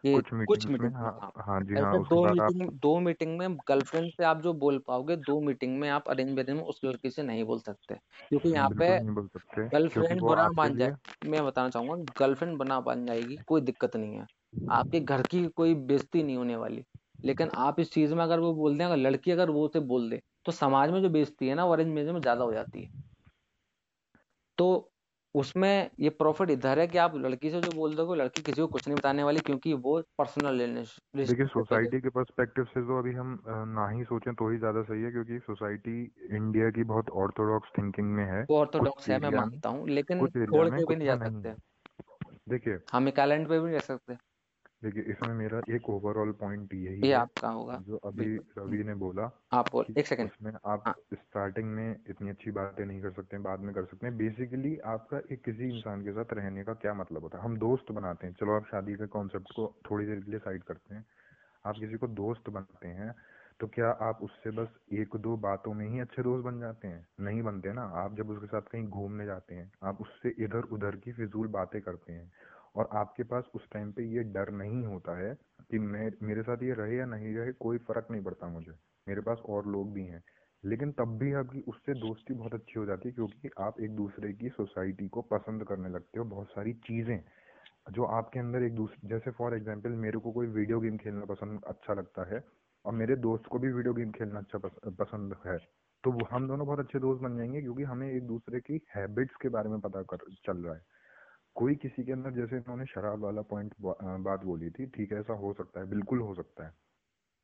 [0.04, 2.52] ये कुछ कुछ मीटिंग्स में हाँ हाँ। हाँ जी हाँ ऐसे उसके दो बाद आप
[2.52, 6.30] मीटिंग दो मीटिंग में गर्लफ्रेंड से आप जो बोल पाओगे दो मीटिंग में आप अरेंज
[6.30, 9.68] मैरिज में उस लड़की से नहीं बोल सकते। क्योंकि यहाँ पे बिल्कुल नहीं बोल सकते
[9.68, 13.38] क्योंकि गर्लफ्रेंड वो बना आपके बन लिए जाए मैं बताना चाहूँगा गर्लफ्रेंड बना बन जाएगी
[13.46, 14.26] कोई दिक्कत नहीं है।
[14.72, 16.84] आपके घर की कोई बेइज्जती नहीं होने वाली।
[17.24, 20.10] लेकिन आप इस चीज़ में अगर वो बोल दें अगर लड़की अगर वो उसे बोल
[20.10, 22.82] दे तो समाज में जो बेइज्जती है ना वो अरेंज मैरिज में ज़्यादा हो जाती
[22.82, 22.88] है।
[24.58, 24.91] तो
[25.34, 28.66] उसमें ये प्रॉफिट इधर है कि आप लड़की से जो बोल दोगे लड़की किसी को
[28.66, 30.60] कुछ नहीं बताने वाली क्योंकि वो पर्सनल
[31.24, 35.02] देखिए सोसाइटी के पर्सपेक्टिव से तो अभी हम ना ही सोचें तो ही ज़्यादा सही
[35.02, 36.00] है क्योंकि सोसाइटी
[36.32, 40.68] इंडिया की बहुत ऑर्थोडॉक्स थिंकिंग में है। वो ऑर्थोडॉक्स है मैं मानता हूँ लेकिन छोड़
[40.68, 41.54] के भी नहीं जा सकते।
[42.48, 44.16] देखिए हम एक आइलैंड पे भी नहीं रह सकते।
[44.82, 48.94] देखिए इसमें मेरा एक ओवरऑल पॉइंट यही ये है आपका होगा। जो अभी रवि ने
[48.94, 50.94] बोला आप बोल एक सेकंड उसमें आप हाँ.
[51.14, 55.18] स्टार्टिंग में इतनी अच्छी बातें नहीं कर सकते बाद में कर सकते हैं। बेसिकली आपका
[55.32, 57.44] एक किसी इंसान के साथ रहने का क्या मतलब होता है?
[57.44, 60.62] हम दोस्त बनाते हैं। चलो आप शादी के कॉन्सेप्ट को थोड़ी देर के लिए साइड
[60.62, 61.04] करते हैं।
[61.66, 63.14] आप किसी को दोस्त बनाते हैं
[63.60, 67.06] तो क्या आप उससे बस एक दो बातों में ही अच्छे दोस्त बन जाते हैं?
[67.20, 70.96] नहीं बनते ना। आप जब उसके साथ कहीं घूमने जाते हैं आप उससे इधर उधर
[70.96, 72.30] की फिजूल बातें करते हैं।
[72.74, 75.34] और आपके पास उस टाइम पे ये डर नहीं होता है
[75.70, 78.72] कि मैं, मेरे साथ ये रहे या नहीं रहे, कोई फ़र्क नहीं पड़ता मुझे।
[79.06, 80.22] मेरे पास और लोग भी हैं।
[80.64, 84.32] लेकिन तब भी आपकी, उससे दोस्ती बहुत अच्छी हो जाती है क्योंकि आप एक दूसरे
[84.32, 87.18] की सोसाइटी को पसंद करने लगते हो बहुत सारी चीज़ें,
[87.92, 91.64] जो आपके अंदर एक दूसरे जैसे फॉर एग्ज़ाम्पल मेरे को कोई वीडियो गेम खेलना पसंद
[91.66, 92.42] अच्छा लगता है
[92.84, 94.58] और मेरे दोस्त को भी वीडियो गेम खेलना अच्छा
[94.98, 95.58] पसंद है
[96.04, 99.48] तो हम दोनों बहुत अच्छे दोस्त बन जाएँगे क्योंकि हमें एक दूसरे की हैबिट्स के
[99.48, 100.80] बारे में पता कर, चल रहा है।
[101.56, 105.32] कोई किसी के अंदर जैसे इन्होंने शराब वाला पॉइंट बात बोली थी, ठीक है, ऐसा
[105.34, 106.72] हो सकता है, बिल्कुल हो सकता है।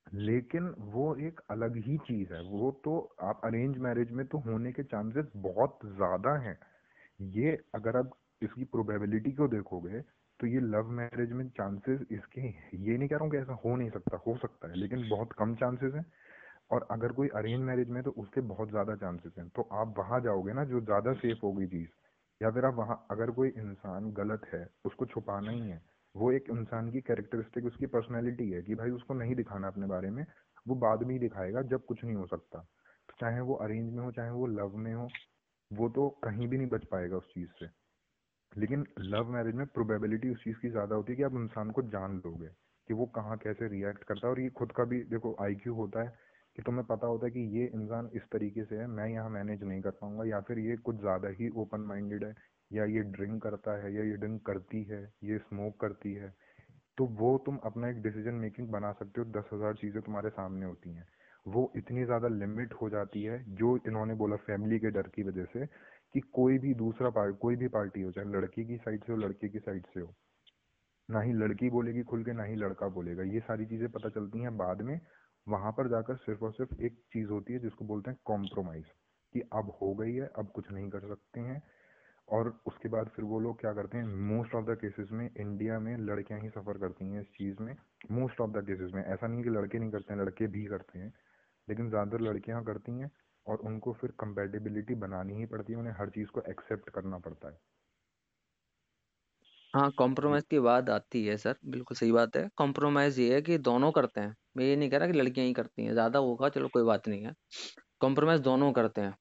[0.07, 4.73] लेकिन वो एक अलग ही चीज़ है, वो तो आप अरेंज मैरिज में तो होने
[4.73, 6.59] के चांसेस बहुत ज़्यादा हैं।
[7.33, 8.11] ये अगर आप
[8.42, 10.01] इसकी प्रोबेबिलिटी को देखोगे
[10.40, 13.77] तो ये लव मैरिज में चांसेस इसके, ये नहीं कह रहा हूँ कि ऐसा हो
[13.77, 16.05] नहीं सकता, हो सकता है, लेकिन बहुत कम चांसेस हैं।
[16.71, 20.21] और अगर कोई अरेंज मैरिज में तो उसके बहुत ज़्यादा चांसेस हैं। तो आप वहाँ
[20.21, 21.88] जाओगे ना, जो ज़्यादा सेफ़ होगी चीज़
[22.42, 25.83] या फिर आप वहाँ, अगर कोई इंसान गलत है, उसको छुपाना ही है,
[26.16, 30.11] वो एक इंसान की कैरेक्टरिस्टिक उसकी पर्सनैलिटी है कि भाई उसको नहीं दिखाना अपने बारे
[30.11, 30.27] में,
[30.68, 32.59] वो बाद में ही दिखाएगा जब कुछ नहीं हो सकता।
[33.09, 35.09] तो चाहे वो अरेंज में हो, चाहे वो लव में हो,
[35.72, 37.66] वो तो कहीं भी नहीं बच पाएगा उस चीज़ से।
[38.61, 41.83] लेकिन लव मैरिज में प्रोबेबिलिटी उस चीज़ की ज़्यादा होती है कि आप इंसान को
[41.83, 42.48] जान लोगे
[42.88, 46.03] कि वो कहाँ कैसे रिएक्ट करता है और ये खुद का भी, देखो आईक्यू होता
[46.03, 46.28] है
[46.59, 49.62] कि तुम्हें पता होता है कि ये इंसान इस तरीके से है, मैं यहाँ मैनेज
[49.62, 52.35] नहीं कर पाऊँगा या फिर ये कुछ ज़्यादा ही ओपन माइंडेड है
[52.71, 56.33] या ये ड्रिंक करता है या ये ड्रिंक करती है, ये स्मोक करती है
[56.99, 60.66] तो वो तुम अपना एक डिसीज़न मेकिंग बना सकते हो, दस हज़ार चीज़ें तुम्हारे सामने
[60.66, 61.07] होती हैं।
[61.47, 65.44] वो इतनी ज़्यादा लिमिट हो जाती है, जो इन्होंने बोला फैमिली के डर की वजह
[65.53, 69.12] से, कि कोई भी दूसरा पार्ट कोई भी पार्टी हो, चाहे लड़की की साइड से
[69.12, 70.14] हो, लड़के की साइड से हो,
[71.09, 74.42] ना ही लड़की बोलेगी खुल के, ना ही लड़का बोलेगा। ये सारी चीज़ें पता चलती
[74.42, 74.99] हैं बाद में
[75.48, 78.84] वहाँ पर जाकर सिर्फ़ और सिर्फ़ एक चीज़ होती है जिसको बोलते हैं कॉम्प्रोमाइज
[79.34, 81.62] कि अब हो गई है, अब कुछ नहीं कर सकते हैं।
[82.28, 85.78] और उसके बाद फिर वो लोग क्या करते हैं मोस्ट ऑफ़ द केसेस में इंडिया
[85.78, 87.74] में लड़कियाँ ही सफ़र करती हैं इस चीज़ में।
[88.11, 90.98] मोस्ट ऑफ़ द केसेस में ऐसा नहीं कि लड़के नहीं करते हैं, लड़के भी करते
[90.98, 91.12] हैं,
[91.68, 93.11] लेकिन ज़्यादातर लड़कियाँ करती हैं
[93.46, 97.48] और उनको फिर कंपेटेबिलिटी बनानी ही पड़ती है, उन्हें हर चीज़ को एक्सेप्ट करना पड़ता
[97.48, 97.58] है।
[99.74, 103.59] हाँ कॉम्प्रोमाइज की बात आती है सर, बिल्कुल सही बात है। कॉम्प्रोमाइज ये है कि
[103.61, 106.48] दोनों करते हैं। मैं ये नहीं कह रहा कि लड़कियाँ ही करती हैं, ज़्यादा होगा
[106.50, 107.35] चलो कोई बात नहीं है।
[108.00, 109.14] कॉम्प्रोमाइज दोनों करते हैं।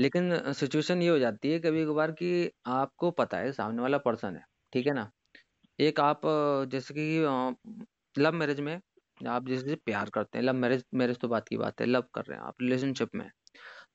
[0.00, 4.36] लेकिन सिचुएशन ये हो जाती है कभी कभार कि आपको पता है, सामने वाला पर्सन
[4.36, 5.10] है, ठीक है ना?
[5.78, 6.20] एक आप
[6.70, 8.80] जैसे कि लव मैरिज में
[9.20, 12.24] आप जैसे प्यार करते हैं लव मैरिज मैरिज तो बात की बात है लव कर
[12.24, 13.30] रहे हैं आप रिलेशनशिप में।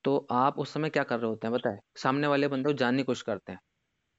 [0.04, 3.00] तो आप उस समय क्या कर रहे होते हैं बताए सामने वाले बंदे को जानने
[3.00, 3.60] की कोशिश करते हैं,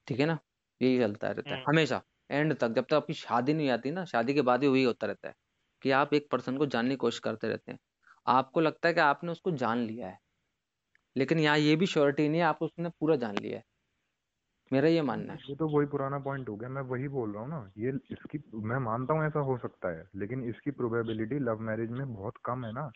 [0.06, 0.38] ठीक है ना?
[0.80, 4.04] यही चलता रहता है हम्म। हमेशा एंड तक। जब तक आपकी शादी नहीं आती ना
[4.06, 5.34] शादी के बाद ही वही होता रहता है
[5.82, 7.78] कि आप एक पर्सन को जानने की कोशिश करते रहते हैं।
[8.26, 10.18] आपको लगता है कि आपने उसको जान लिया है
[11.16, 13.64] लेकिन यहाँ ये भी श्योरिटी नहीं है आपको उसने पूरा जान लिया है।
[14.70, 17.42] मेरा ये मानना है। ये तो वही पुराना पॉइंट हो गया मैं वही बोल रहा
[17.42, 21.60] हूँ ना। ये इसकी मैं मानता हूँ ऐसा हो सकता है लेकिन इसकी प्रोबेबिलिटी लव
[21.60, 22.90] मैरिज में बहुत कम है ना।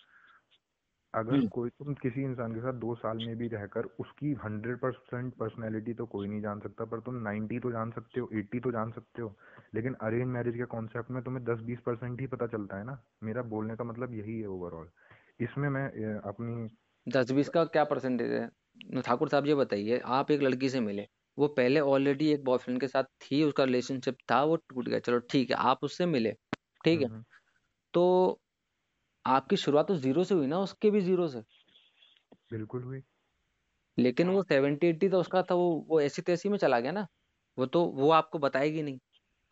[1.15, 4.79] अगर हम्म। कोई तुम किसी इंसान के साथ दो साल में भी रहकर उसकी हंड्रेड
[4.79, 8.61] परसेंट पर्सनैलिटी तो कोई नहीं जान सकता पर तुम नाइन्टी तो जान सकते हो एट्टी
[8.61, 9.35] तो जान सकते हो
[9.75, 12.99] लेकिन अरेंज मैरिज के कॉन्सेप्ट में तुम्हें दस बीस परसेंट ही पता चलता है ना
[13.23, 14.89] मेरा बोलने का मतलब यही है ओवरऑल
[15.41, 15.87] इसमें मैं
[16.21, 16.69] अपनी
[17.07, 21.07] दस बीस का क्या परसेंटेज है ठाकुर साहब ये बताइए आप एक लड़की से मिले
[21.39, 25.19] वो पहले ऑलरेडी एक बॉयफ्रेंड के साथ थी उसका रिलेशनशिप था वो टूट गया चलो
[25.31, 26.33] ठीक है आप उससे मिले
[26.85, 27.25] ठीक है हम्म, हम्म।
[27.95, 28.42] तो
[29.25, 31.43] आपकी शुरुआत तो ज़ीरो से हुई ना उसके भी ज़ीरो से।
[32.51, 33.03] बिल्कुल हुई।
[33.99, 37.07] लेकिन वो सेवेंटी एट्टी तो उसका था वो वो ऐसी तैसी में चला गया ना
[37.59, 38.99] वो तो वो आपको बताएगी नहीं।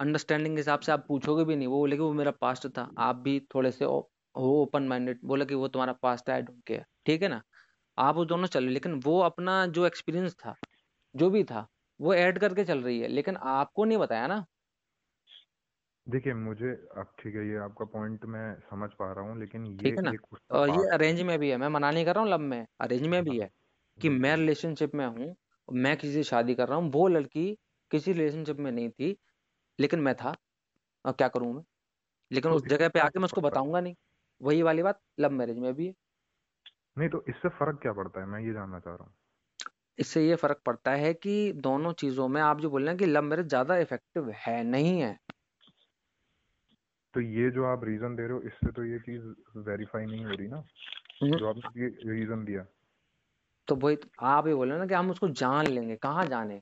[0.00, 2.88] अंडरस्टैंडिंग के हिसाब से आप पूछोगे भी नहीं वो बोले कि वो मेरा पास्ट था
[3.00, 3.98] आप भी थोड़े से हो
[4.34, 7.42] ओपन माइंडेड बोले कि वो तुम्हारा पास्ट है आई डोंट केयर ठीक है ना?
[7.98, 10.56] आप वो दोनों चल लेकिन वो अपना जो एक्सपीरियंस था
[11.14, 11.66] जो भी था
[12.00, 14.44] वो ऐड करके चल रही है लेकिन आपको नहीं बताया ना
[16.06, 19.94] देखिए मुझे अब ठीक है ये आपका पॉइंट मैं समझ पा रहा हूँ लेकिन ये
[19.94, 20.12] ठीक है ना?
[20.12, 22.40] एक उसका और ये अरेंज में भी है मैं मना नहीं कर रहा हूँ लब
[22.42, 23.48] में अरेंज में भी हाँ, है
[23.98, 25.34] कि मैं रिलेशनशिप में हूँ
[25.68, 27.46] मैं किसी से शादी कर रहा हूँ वो लड़की
[27.90, 29.16] किसी रिलेशनशिप में नहीं थी
[29.78, 30.34] लेकिन मैं था
[31.04, 31.64] अब क्या करूँ मैं?
[32.30, 33.94] लेकिन तो उस इससे जगह पे आके मैं उसको पड़ता है बताऊँगा नहीं
[34.40, 35.94] वही वाली बात लव मैरिज में भी है।
[36.98, 38.26] नहीं तो इससे फ़र्क क्या पड़ता है?
[38.26, 39.14] मैं ये जानना चाह रहा हूँ।
[39.98, 43.06] इससे ये फ़र्क पड़ता है कि दोनों चीज़ों में आप जो बोल रहे हैं कि
[43.06, 45.16] लव मैरिज ज़्यादा इफ़ेक्टिव है नहीं है
[47.14, 49.22] तो ये जो आप रीजन दे रहे हो इससे तो ये चीज़
[49.60, 50.62] वेरीफाई नहीं हो रही ना
[51.20, 52.66] हम्म, जो आपने ये रीजन दिया।
[53.68, 56.26] तो वही तो आप ये बोल रहे हैं ना कि हम उसको जान लेंगे कहाँ
[56.26, 56.60] जाने?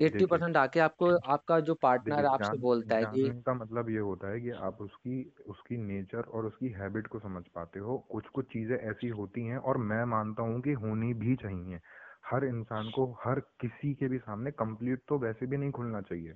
[0.00, 4.28] एट्टी परसेंट आके आपको आपका जो पार्टनर आपसे बोलता है कि का मतलब ये होता
[4.28, 8.46] है कि आप उसकी उसकी नेचर और उसकी हैबिट को समझ पाते हो। कुछ कुछ
[8.46, 11.80] चीज़ें ऐसी होती हैं और मैं मानता हूँ कि होनी भी चाहिए।
[12.26, 16.34] हर इंसान को हर किसी के भी सामने कंप्लीट तो वैसे भी नहीं खुलना चाहिए।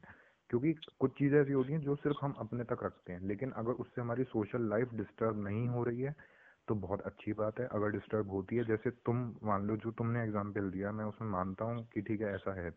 [0.51, 3.73] क्योंकि कुछ चीज़ें ऐसी होती हैं जो सिर्फ़ हम अपने तक रखते हैं। लेकिन अगर
[3.73, 6.15] उससे हमारी सोशल लाइफ डिस्टर्ब नहीं हो रही है
[6.69, 10.23] तो बहुत अच्छी बात है। अगर डिस्टर्ब होती है जैसे तुम मान लो जो तुमने
[10.23, 12.71] एग्ज़ाम्पल दिया मैं उसमें मानता हूँ कि ठीक है ऐसा है।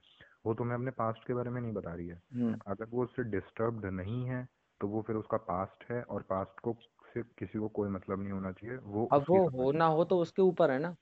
[0.46, 3.24] वो तुम्हें अपने पास्ट के बारे में नहीं बता रही है। हम्म, अगर वो उससे
[3.32, 4.48] डिस्टर्ब नहीं है
[4.82, 6.74] तो वो फिर उसका पास्ट है और पास्ट को
[7.14, 9.86] से किसी को कोई मतलब नहीं होना चाहिए। वो अब उसकी वो समझ हो ना
[9.86, 10.96] हो तो उसके ऊपर है ना।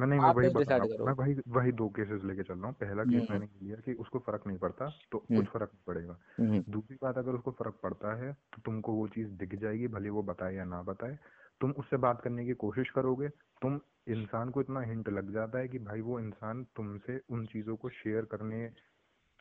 [0.00, 2.54] मैं नहीं मैं आप वही बता रहा हूँ मैं वही वही दो केसेस लेके चल
[2.54, 5.36] रहा हूँ। पहला केस हम्म। मैंने ये लिया कि उसको फ़र्क नहीं पड़ता तो हम्म।
[5.36, 9.08] कुछ फ़र्क नहीं पड़ेगा। हम्म। दूसरी बात अगर उसको फ़र्क पड़ता है तो तुमको वो
[9.08, 11.18] चीज़ दिख जाएगी भले वो बताए या ना बताए।
[11.60, 13.28] तुम उससे बात करने की कोशिश करोगे
[13.62, 17.76] तुम इंसान को इतना हिंट लग जाता है कि भाई वो इंसान तुमसे उन चीज़ों
[17.76, 18.70] को शेयर करने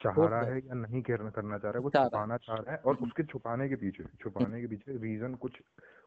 [0.02, 2.38] चाह रहा है या नहीं कर- करना चाह रहा है वो चाह रहा है। छुपाना
[2.38, 5.52] चाह रहा है और हम्म, उसके छुपाने के पीछे हम्म, छुपाने के पीछे रीजन कुछ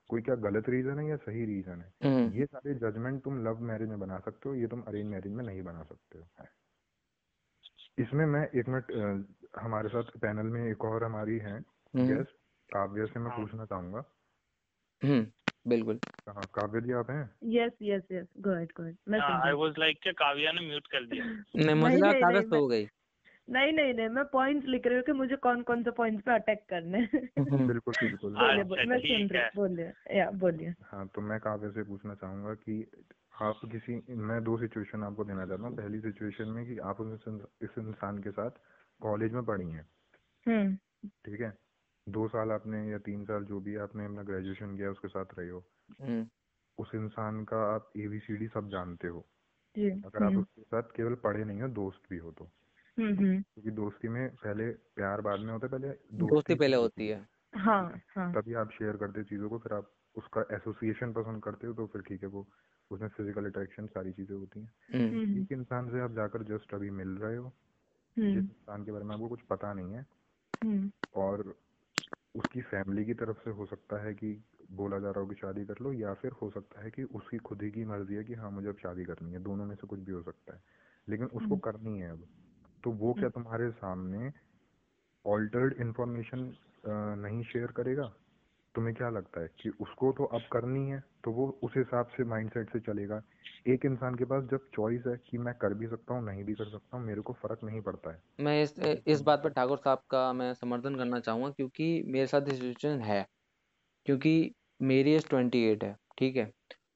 [0.09, 1.93] कोई क्या गलत रीजन है या सही रीजन है?
[2.05, 5.33] हम्म, ये सारे जजमेंट तुम लव मैरिज में बना सकते हो ये तुम अरेंज मैरिज
[5.33, 6.47] में नहीं बना सकते हो।
[7.99, 8.93] इसमें मैं एक मिनट
[9.57, 12.31] हमारे साथ पैनल में एक और हमारी हैं हम्म, गेस्ट
[12.73, 14.05] काव्य से मैं हाँ। पूछना चाहूँगा।
[15.03, 15.27] हम्म,
[15.69, 17.31] बिल्कुल। हाँ काव्य जी आप हैं?
[17.45, 20.87] Yes yes yes go ahead go ahead मैं आई वाज लाइक कि काव्या ने म्यूट
[20.87, 21.25] कर दिया।
[21.57, 22.87] नहीं मुझे नहीं लगा नहीं कागज़ मैं हो गई।
[23.49, 26.35] नहीं नहीं नहीं मैं पॉइंट्स लिख रही हूँ कि मुझे कौन कौन से पॉइंट्स पे
[26.35, 31.07] अटैक करने हम्म, बिल्कुल बिल्कुल। बोलिए अच्छा बोलिए मैं सुन रही बोलिए या बोलिए। हाँ
[31.09, 32.91] तो मैं काव्य से पूछना चाहूँगा कि
[33.43, 37.25] आप किसी मैं दो सिचुएशन आपको देना चाहता हूँ। पहली सिचुएशन में कि आप उस
[37.63, 38.51] इस इंसान के साथ
[39.03, 39.89] कॉलेज में पढ़ी हैं।
[40.47, 40.77] हम्म।
[41.09, 41.59] ठीक है?
[42.09, 45.49] दो साल आपने या तीन साल जो भी आपने अपना ग्रेजुएशन किया उसके साथ रहे
[45.49, 45.65] हो।
[46.01, 46.27] हम्म,
[46.79, 49.27] उस इंसान का आप एबीसीडी सब जानते हो।
[50.05, 52.51] अगर आप उसके साथ केवल पढ़े नहीं हो दोस्त भी हो तो।
[52.97, 57.21] क्योंकि दोस्ती में पहले प्यार बाद में होता है पहले दोस्ती दोस्ती पहले होती है।
[57.57, 61.67] हाँ। हाँ तभी आप शेयर करते हो चीज़ों को फिर आप उसका एसोसिएशन पसंद करते
[61.67, 62.47] हो तो फिर ठीक है वो
[62.91, 66.75] उसमें फ़िज़िकल अट्रैक्शन सारी चीज़ें होती हैं। हम्म, हम्म एक इंसान से आप जाकर जस्ट
[66.75, 67.53] अभी मिल रहे हो
[68.25, 70.07] जिस हम्म इंसान के बारे में आपको कुछ पता नहीं है
[70.63, 71.55] हम्म। और
[72.35, 74.33] उसकी फैमिली की तरफ़ से हो सकता है कि
[74.73, 77.39] बोला जा रहा हो कि शादी कर लो या फिर हो सकता है कि उसकी
[77.43, 79.87] खुद ही की मर्ज़ी है कि हाँ मुझे अब शादी करनी है दोनों में से
[79.87, 80.63] कुछ भी हो सकता है।
[81.09, 82.27] लेकिन उसको हम्म। करनी है अब।
[82.85, 84.31] तो वो क्या तुम्हारे सामने
[85.25, 86.53] ऑल्टर्ड इंफॉर्मेशन
[87.19, 88.13] नहीं शेयर करेगा?
[88.75, 92.25] तुम्हें क्या लगता है कि उसको तो अब करनी है तो वो उस हिसाब से
[92.25, 93.23] माइंडसेट से चलेगा?
[93.69, 96.55] एक इंसान के पास जब चॉइस है कि मैं कर भी सकता हूँ नहीं भी
[96.55, 98.75] कर सकता हूँ मेरे को फ़र्क नहीं पड़ता है। मैं इस
[99.07, 103.25] इस बात पर ठाकुर साहब का मैं समर्थन करना चाहूँगा क्योंकि मेरे साथ सिचुएशन है।
[104.07, 106.51] क्योंकि मेरी एज ट्वेंटी एट है ठीक है?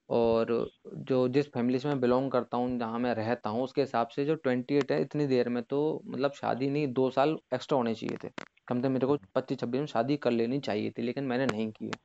[0.09, 4.09] और जो जिस फैमिली से मैं बिलोंग करता हूँ जहाँ मैं रहता हूँ उसके हिसाब
[4.09, 7.79] से जो ट्वेंटी एट है इतनी देर में तो मतलब शादी नहीं दो साल एक्स्ट्रा
[7.79, 8.29] होने चाहिए थे।
[8.68, 11.47] कम से कम मेरे को पच्चीस छब्बीस में शादी कर लेनी चाहिए थी लेकिन मैंने
[11.47, 11.99] नहीं की है।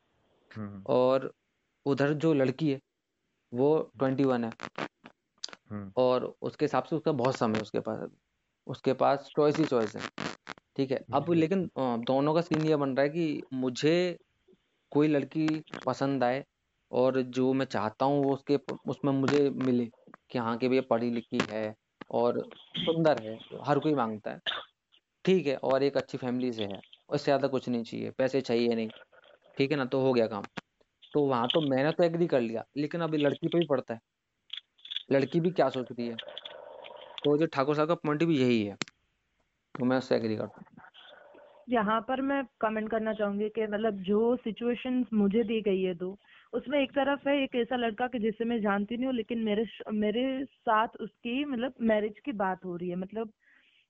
[0.52, 1.32] हम्म। और
[1.86, 2.80] उधर जो लड़की है
[3.52, 4.52] वो ट्वेंटी वन है।
[5.72, 8.10] हम्म। और उसके हिसाब से उसका बहुत समय उसके पास।
[8.68, 10.02] उसके पास चॉइस ही चॉइस है
[10.76, 11.04] ठीक है?
[11.13, 14.18] अब लेकिन दोनों का सीन ये बन रहा है कि मुझे
[14.92, 15.48] कोई लड़की
[15.86, 16.44] पसंद आए
[16.94, 19.86] और जो मैं चाहता हूँ, वो उसके उसमें मुझे मिले
[20.32, 21.76] कि हाँ कि भैया पढ़ी लिखी है
[22.12, 24.40] और सुंदर है, हर कोई माँगता है।
[25.26, 26.80] ठीक है, और एक अच्छी फैमिली से है,
[27.10, 28.90] उससे ज़्यादा कुछ नहीं चाहिए, पैसे चाहिए नहीं।
[29.58, 30.44] ठीक है ना तो हो गया काम।
[31.14, 34.00] तो वहाँ तो मैंने तो एग्री कर लिया, लेकिन अभी लड़की पे भी पड़ता है।
[35.12, 36.16] लड़की भी क्या सोच रही है?
[37.26, 38.76] तो जो ठाकुर साहब का पॉइंट भी यही है।
[39.76, 40.66] तो मैं उससे एग्री करता हूँ।
[41.70, 46.18] यहाँ पर मैं कमेंट करना चाहूँगी कि मतलब जो सिचुएशन मुझे दी गई है, दो
[46.54, 49.66] उसमें एक तरफ़ है एक ऐसा लड़का कि जिसे मैं जानती नहीं हूँ लेकिन मेरे
[49.96, 53.34] मेरे साथ उसकी मतलब मैरिज की बात हो रही है मतलब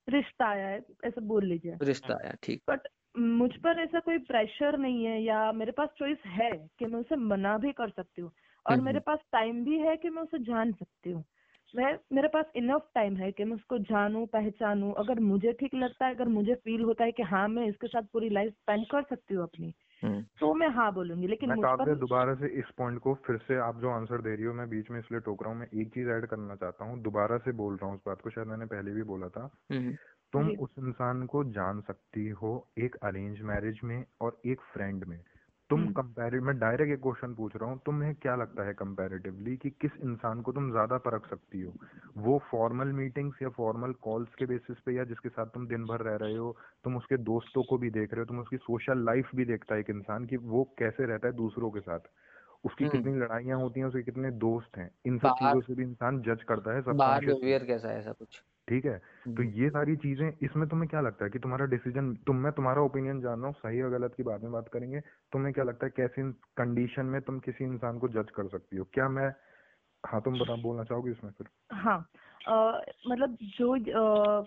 [0.08, 4.78] रिश्ता आया है ऐसा बोल लीजिए। रिश्ता आया ठीक। बट मुझ पर ऐसा कोई प्रेशर
[4.78, 8.32] नहीं है या मेरे पास चॉइस है कि मैं उसे मना भी कर सकती हूँ
[8.65, 11.23] और हम्म, मेरे पास टाइम भी है कि मैं उसे जान सकती हूँ।
[11.73, 16.06] मैं मेरे पास इनफ टाइम है कि मैं उसको जानूं पहचानूं अगर मुझे ठीक लगता
[16.08, 19.04] है अगर मुझे फील होता है कि हाँ मैं इसके साथ पूरी लाइफ स्पेंड कर
[19.06, 19.83] सकती हूँ अपनी हम्म
[20.39, 23.80] तो मैं हाँ बोलूँगी लेकिन मैं मुझ दोबारा से इस पॉइंट को फिर से आप
[23.80, 26.10] जो आंसर दे रही हो मैं बीच में इसलिए टोक रहा हूँ मैं एक चीज़
[26.10, 28.92] ऐड करना चाहता हूँ दोबारा से बोल रहा हूँ उस बात को शायद मैंने पहले
[28.92, 29.94] भी बोला था। हम्म।
[30.34, 35.20] तुम उस इंसान को जान सकती हो एक अरेंज मैरिज में और एक फ्रेंड में।
[35.73, 39.69] तुम हम्म। मैं डायरेक्ट एक क्वेश्चन पूछ रहा हूँ तुम्हें क्या लगता है कंपैरेटिवली कि
[39.69, 41.73] किस इंसान को तुम ज़्यादा परख सकती हो?
[42.17, 46.01] वो फॉर्मल मीटिंग्स या फॉर्मल कॉल्स के बेसिस पे या जिसके साथ तुम दिन भर
[46.01, 49.29] रह रहे हो तुम उसके दोस्तों को भी देख रहे हो तुम उसकी सोशल लाइफ
[49.36, 51.99] भी देखता है एक इंसान की वो कैसे रहता है दूसरों के साथ?
[52.63, 54.91] उसकी हम्म। कितनी लड़ाइयाँ होती हैं उसके कितने दोस्त हैं?
[55.05, 56.97] इन सब चीज़ों से भी इंसान जज करता है सब
[57.67, 58.43] कैसा है ऐसा कुछ?
[58.67, 58.97] ठीक है?
[59.28, 62.52] तो हम्म। ये सारी चीज़ें इसमें तुम्हें क्या लगता है कि तुम्हारा डिसीज़न तुम मैं
[62.54, 64.99] तुम्हारा ओपिनियन जान रहा हूँ सही और गलत की बाद में बात करेंगे
[65.34, 68.86] तुम्हें क्या लगता है कैसे कंडीशन में तुम किसी इंसान को जज कर सकती हो?
[68.93, 69.30] क्या मैं
[70.04, 71.47] हाँ तुम बता बोलना चाहोगे इसमें फिर?
[71.73, 71.97] हाँ
[72.47, 74.45] अ, मतलब जो अ,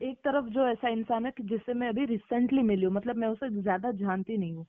[0.00, 3.28] एक तरफ़ जो ऐसा इंसान है कि जिससे मैं अभी रिसेंटली मिली हूँ मतलब मैं
[3.28, 4.66] उसे ज़्यादा जानती नहीं हूँ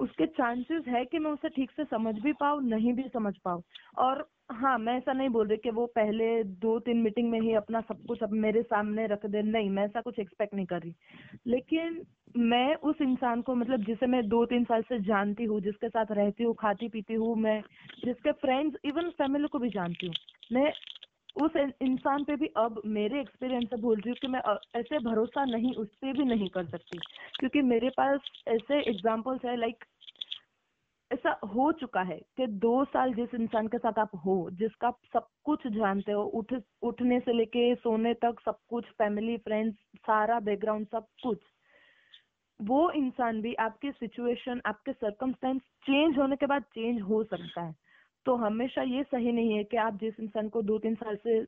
[0.00, 3.62] उसके चांसेस है कि मैं उसे ठीक से समझ भी पाऊँ नहीं भी समझ पाऊँ
[3.98, 7.54] और हाँ मैं ऐसा नहीं बोल रही कि वो पहले दो तीन मीटिंग में ही
[7.54, 10.80] अपना सब कुछ अब मेरे सामने रख दे। नहीं, मैं ऐसा कुछ एक्सपेक्ट नहीं कर
[10.80, 10.94] रही।
[11.46, 12.02] लेकिन
[12.36, 16.06] मैं उस इंसान को मतलब जिसे मैं दो तीन साल से जानती हूँ, जिसके साथ
[16.10, 17.62] रहती हूँ, खाती पीती हूँ, मैं
[18.04, 20.14] जिसके फ्रेंड्स इवन फैमिली को भी जानती हूँ,
[20.52, 20.72] मैं
[21.42, 21.50] उस
[21.82, 24.40] इंसान पे भी अब मेरे एक्सपीरियंस से बोल रही हूँ कि मैं
[24.80, 26.98] ऐसे भरोसा नहीं, उस पर भी नहीं कर सकती।
[27.38, 29.84] क्योंकि मेरे पास ऐसे एग्जाम्पल्स है लाइक
[31.12, 34.98] ऐसा हो चुका है कि दो साल जिस इंसान के साथ आप हो, जिसका आप
[35.12, 40.40] सब कुछ जानते हो, उठ, उठने से लेके सोने तक सब कुछ फैमिली फ्रेंड्स सारा
[40.40, 41.38] बैकग्राउंड सब कुछ,
[42.62, 47.74] वो इंसान भी आपकी सिचुएशन आपके सर्कमस्टेंस चेंज होने के बाद चेंज हो सकता है।
[48.26, 51.44] तो हमेशा ये सही नहीं है कि आप जिस इंसान को दो तीन साल से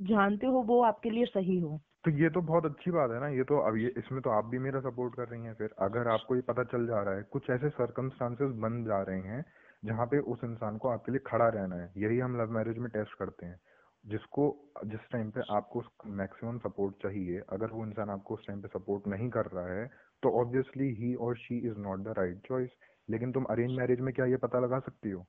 [0.00, 3.28] जानते हो, वो आपके लिए सही हो। तो ये तो बहुत अच्छी बात है ना
[3.28, 6.08] ये तो अब ये इसमें तो आप भी मेरा सपोर्ट कर रही हैं फिर अगर
[6.08, 9.44] आपको ये पता चल जा रहा है कुछ ऐसे सर्कमस्टांसेस बन जा रहे हैं
[9.84, 12.90] जहाँ पे उस इंसान को आपके लिए खड़ा रहना है। यही हम लव मैरिज में
[12.90, 13.60] टेस्ट करते हैं।
[14.04, 14.44] जिसको
[14.84, 19.06] जिस टाइम पे आपको मैक्सिमम सपोर्ट चाहिए अगर वो इंसान आपको उस टाइम पे सपोर्ट
[19.06, 19.86] नहीं कर रहा है
[20.22, 22.70] तो ऑब्वियसली ही और she is not the right choice
[23.10, 25.24] लेकिन तुम अरेंज मैरिज में क्या ये पता लगा सकती हो?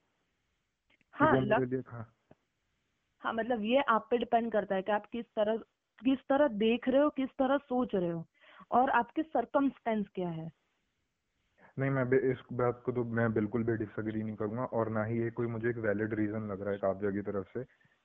[1.14, 2.14] हाँ लग हाँ।
[3.24, 5.60] हाँ मतलब ये आप पे डिपेंड करता है कि आप किस तरह
[6.02, 8.26] किस तरह देख रहे हो, किस तरह सोच रहे हो
[8.72, 10.52] और आपके सरकमस्टेंस क्या है?
[11.78, 15.20] नहीं, मैं इस बात को तो मैं बिल्कुल भी डिसएग्री नहीं करूँगा और ना ही
[15.20, 17.64] ये कोई मुझे एक वैलिड रीजन लग रहा है काव्या की तरफ़ से।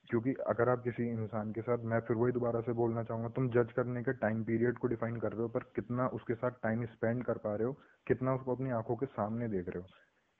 [0.08, 3.48] क्योंकि अगर आप किसी इंसान के साथ, मैं फिर वही दोबारा से बोलना चाहूँगा, तुम
[3.48, 6.84] जज करने के टाइम पीरियड को डिफाइन कर रहे हो, पर कितना उसके साथ टाइम
[6.86, 7.72] स्पेंड कर पा रहे हो,
[8.06, 9.88] कितना उसको अपनी आँखों के सामने देख रहे हो।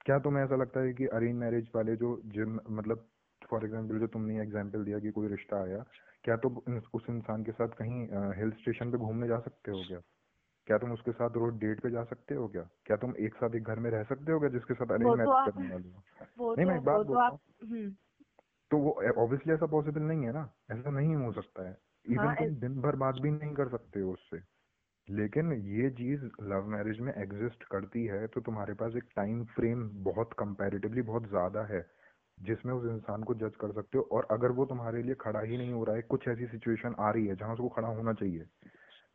[0.05, 3.07] क्या तुम्हें ऐसा लगता है कि अरेंज मैरिज वाले जो जिन मतलब
[3.49, 5.83] फॉर एग्ज़ाम्पल जो तुमने एग्ज़ाम्पल दिया कि कोई रिश्ता आया
[6.29, 9.83] क्या तुम उन- उस इंसान के साथ कहीं हिल स्टेशन पे घूमने जा सकते हो
[9.83, 9.99] क्या?
[10.67, 12.69] क्या तुम उसके साथ रोड डेट पे जा सकते हो क्या?
[12.85, 15.15] क्या तुम एक साथ एक घर में रह सकते हो क्या जिसके साथ अरेंज तो
[15.15, 16.03] मैरिज आप करने वाले हो?
[16.55, 17.91] नहीं तो मैं एक बात तो बोल रहा हूँ। हम्म।
[18.71, 18.91] तो वो
[19.23, 20.53] ऑब्वियसली ऐसा पॉसिबल नहीं है ना?
[20.71, 21.77] ऐसा नहीं हो सकता है।
[22.09, 24.41] इवन हाँ तुम दिन भर बात भी नहीं कर सकते हो उससे।
[25.09, 29.89] लेकिन ये चीज़ लव मैरिज में एग्जिस्ट करती है तो तुम्हारे पास एक टाइम फ्रेम
[30.03, 31.98] बहुत कंपैरेटिवली बहुत ज़्यादा है।
[32.39, 35.57] जिसमें उस इंसान को जज कर सकते हो और अगर वो तुम्हारे लिए खड़ा ही
[35.57, 38.45] नहीं हो रहा है कुछ ऐसी सिचुएशन आ रही है जहाँ उसको खड़ा होना चाहिए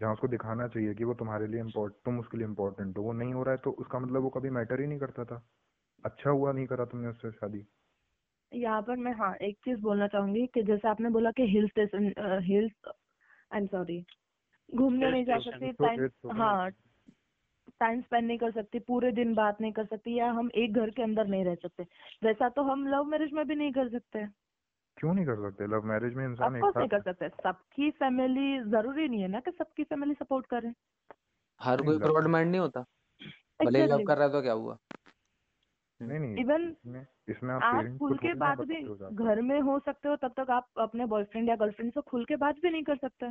[0.01, 3.13] जहाँ उसको दिखाना चाहिए कि वो तुम्हारे लिए इम्पोर्ट तुम उसके लिए इम्पोर्टेंट हो। वो
[3.13, 5.43] नहीं हो रहा है तो उसका मतलब वो कभी मैटर ही नहीं करता था।
[6.05, 7.65] अच्छा हुआ नहीं करा तुमने उससे शादी।
[8.53, 12.05] यहाँ पर मैं हाँ एक चीज़ बोलना चाहूँगी कि जैसे आपने बोला कि hill station
[12.43, 12.71] hill
[13.53, 14.05] I am sorry
[14.69, 16.71] घूमने नहीं जा सकती तो टाइम हाँ
[17.81, 20.91] टाइम स्पेंड नहीं कर सकती पूरे दिन बात नहीं कर सकती या हम एक घर
[20.91, 21.83] के अंदर नहीं रह सकते।
[22.25, 24.27] वैसा तो हम लव मैरिज में भी नहीं कर सकते।
[24.97, 25.67] क्यों नहीं कर सकते?
[25.67, 29.51] लव मैरिज में इंसान एक नहीं कर सकते। सबकी फैमिली ज़रूरी नहीं है ना कि
[29.51, 30.73] सबकी फैमिली सपोर्ट करे।
[31.61, 32.85] हर कोई ब्रॉड माइंड नहीं होता।
[33.65, 34.77] भले लव कर रहा है तो क्या हुआ?
[36.01, 38.81] नहीं नहीं इवन इसमें इसमें आप आप खुल के बात भी
[39.27, 42.37] घर में हो सकते हो तब तक आप अपने बॉयफ्रेंड या गर्लफ्रेंड से खुल के
[42.37, 43.31] बात भी नहीं कर सकते।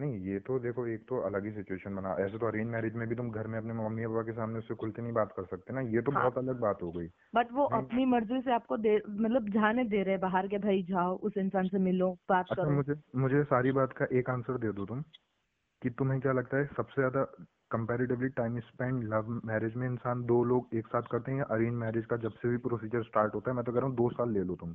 [0.00, 3.06] नहीं ये तो देखो एक तो अलग ही सिचुएशन बना। ऐसे तो अरेंज मैरिज में
[3.08, 5.44] भी तुम घर में अपने मम्मी पापा के सामने उससे खुल के नहीं बात कर
[5.46, 8.52] सकते ना। ये तो हाँ। बहुत अलग बात हो गई। बट वो अपनी मर्ज़ी से
[8.52, 12.46] आपको दे मतलब जाने दे रहे बाहर के भाई जाओ उस इंसान से मिलो बात
[12.50, 15.02] अच्छा करो। मुझे मुझे सारी बात का एक आंसर दे दो तुम
[15.82, 17.24] कि तुम्हें क्या लगता है सबसे ज़्यादा
[17.70, 21.74] comparatively time spend love marriage में इंसान दो लोग एक साथ करते हैं या अरेंज
[21.76, 23.56] मैरिज का जब से भी प्रोसीजर स्टार्ट होता है?
[23.56, 24.72] मैं तो कह रहा हूँ दो साल ले लो तुम।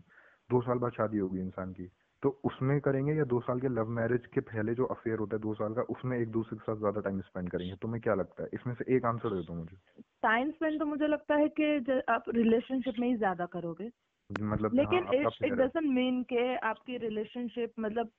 [0.49, 1.89] दो साल बाद शादी होगी इंसान की।
[2.25, 5.41] तो उसमें करेंगे या दो साल के लव मैरिज के पहले जो अफेयर होता है
[5.41, 7.75] दो साल का उसमें एक दूसरे के साथ ज़्यादा टाइम स्पेंड करेंगे?
[7.75, 8.49] तुम्हें क्या लगता है?
[8.53, 12.23] इसमें से एक आंसर दे दो मुझे। टाइम स्पेंड तो मुझे लगता है कि आप
[12.29, 13.89] रिलेशनशिप में ही ज़्यादा करोगे।
[14.29, 18.09] मतलब लेकिन इट है डजंट मीन के आपकी रिलेशनशिप मतलब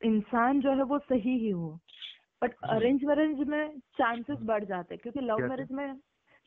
[0.00, 1.78] इंसान जो है वो सही ही हो।
[2.42, 5.86] बट हाँ। अरेंज मैरिज में चांसेस बढ़ जाते हैं क्योंकि लव मैरिज में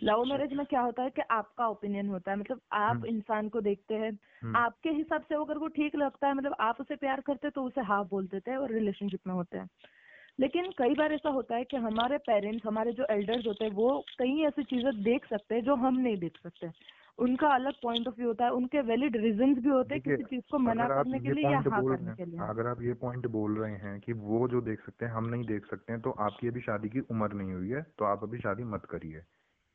[0.04, 3.50] लव मैरिज में क्या होता है कि आपका ओपिनियन होता है मतलब आप हम्म। इंसान
[3.50, 4.12] को देखते हैं
[4.44, 7.64] हम्म, आपके हिसाब से अगर वो ठीक लगता है मतलब आप उसे प्यार करते तो
[7.64, 9.70] उसे हाँ बोल देते हैं और रिलेशनशिप में होते हैं।
[10.40, 14.06] लेकिन कई बार ऐसा होता है कि हमारे पेरेंट्स हमारे जो एल्डर्स होते हैं वो
[14.20, 16.70] कई ऐसी चीज़ें देख सकते हैं जो हम नहीं देख सकते।
[17.20, 20.52] उनका अलग पॉइंट ऑफ़ व्यू होता है उनके वैलिड रीजन भी होते हैं किसी चीज़
[20.52, 23.28] को मना करने के लिए या हाँ बोल करने के लिए। अगर आप ये पॉइंट
[23.28, 26.12] बोल रहे हैं कि वो जो देख सकते हैं हम नहीं देख सकते हैं तो
[26.12, 29.22] आपकी अभी शादी की उम्र नहीं हुई है तो आप अभी शादी मत करिए।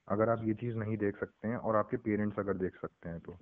[0.09, 3.20] अगर आप ये चीज़ नहीं देख सकते हैं और आपके पेरेंट्स अगर देख सकते हैं
[3.20, 3.36] तो।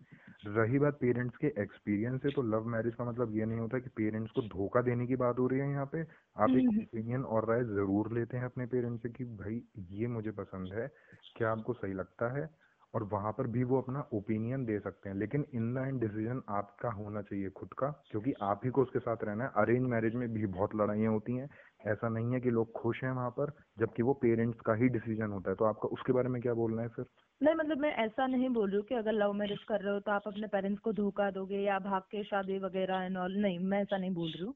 [0.47, 3.91] रही बात पेरेंट्स के एक्सपीरियंस से तो लव मैरिज का मतलब ये नहीं होता कि
[3.97, 7.25] पेरेंट्स को धोखा देने की बात हो रही है यहाँ पे। आप एक हम्म। ओपिनियन
[7.25, 10.91] और राय ज़रूर लेते हैं अपने पेरेंट्स से कि भाई ये मुझे पसंद है
[11.37, 12.49] क्या आपको सही लगता है?
[12.95, 16.43] और वहाँ पर भी वो अपना ओपिनियन दे सकते हैं। लेकिन इन द एंड डिसीज़न
[16.49, 20.15] आपका होना चाहिए खुद का क्योंकि आप ही को उसके साथ रहना है। अरेंज मैरिज
[20.15, 21.49] में भी बहुत लड़ाइयाँ होती हैं।
[21.87, 25.31] ऐसा नहीं है कि लोग खुश हैं वहाँ पर, जबकि वो पेरेंट्स का ही डिसीज़न
[25.33, 27.05] होता है। तो आपका, उसके बारे में क्या बोलना है फिर?
[27.41, 30.01] नहीं मतलब मैं ऐसा नहीं बोल रही हूँ कि अगर लव मैरिज कर रहे हो
[30.01, 33.59] तो आप अपने पेरेंट्स को धोखा दोगे या भाग के शादी वगैरह एंड ऑल नहीं,
[33.59, 34.55] मैं ऐसा नहीं बोल रही हूँ।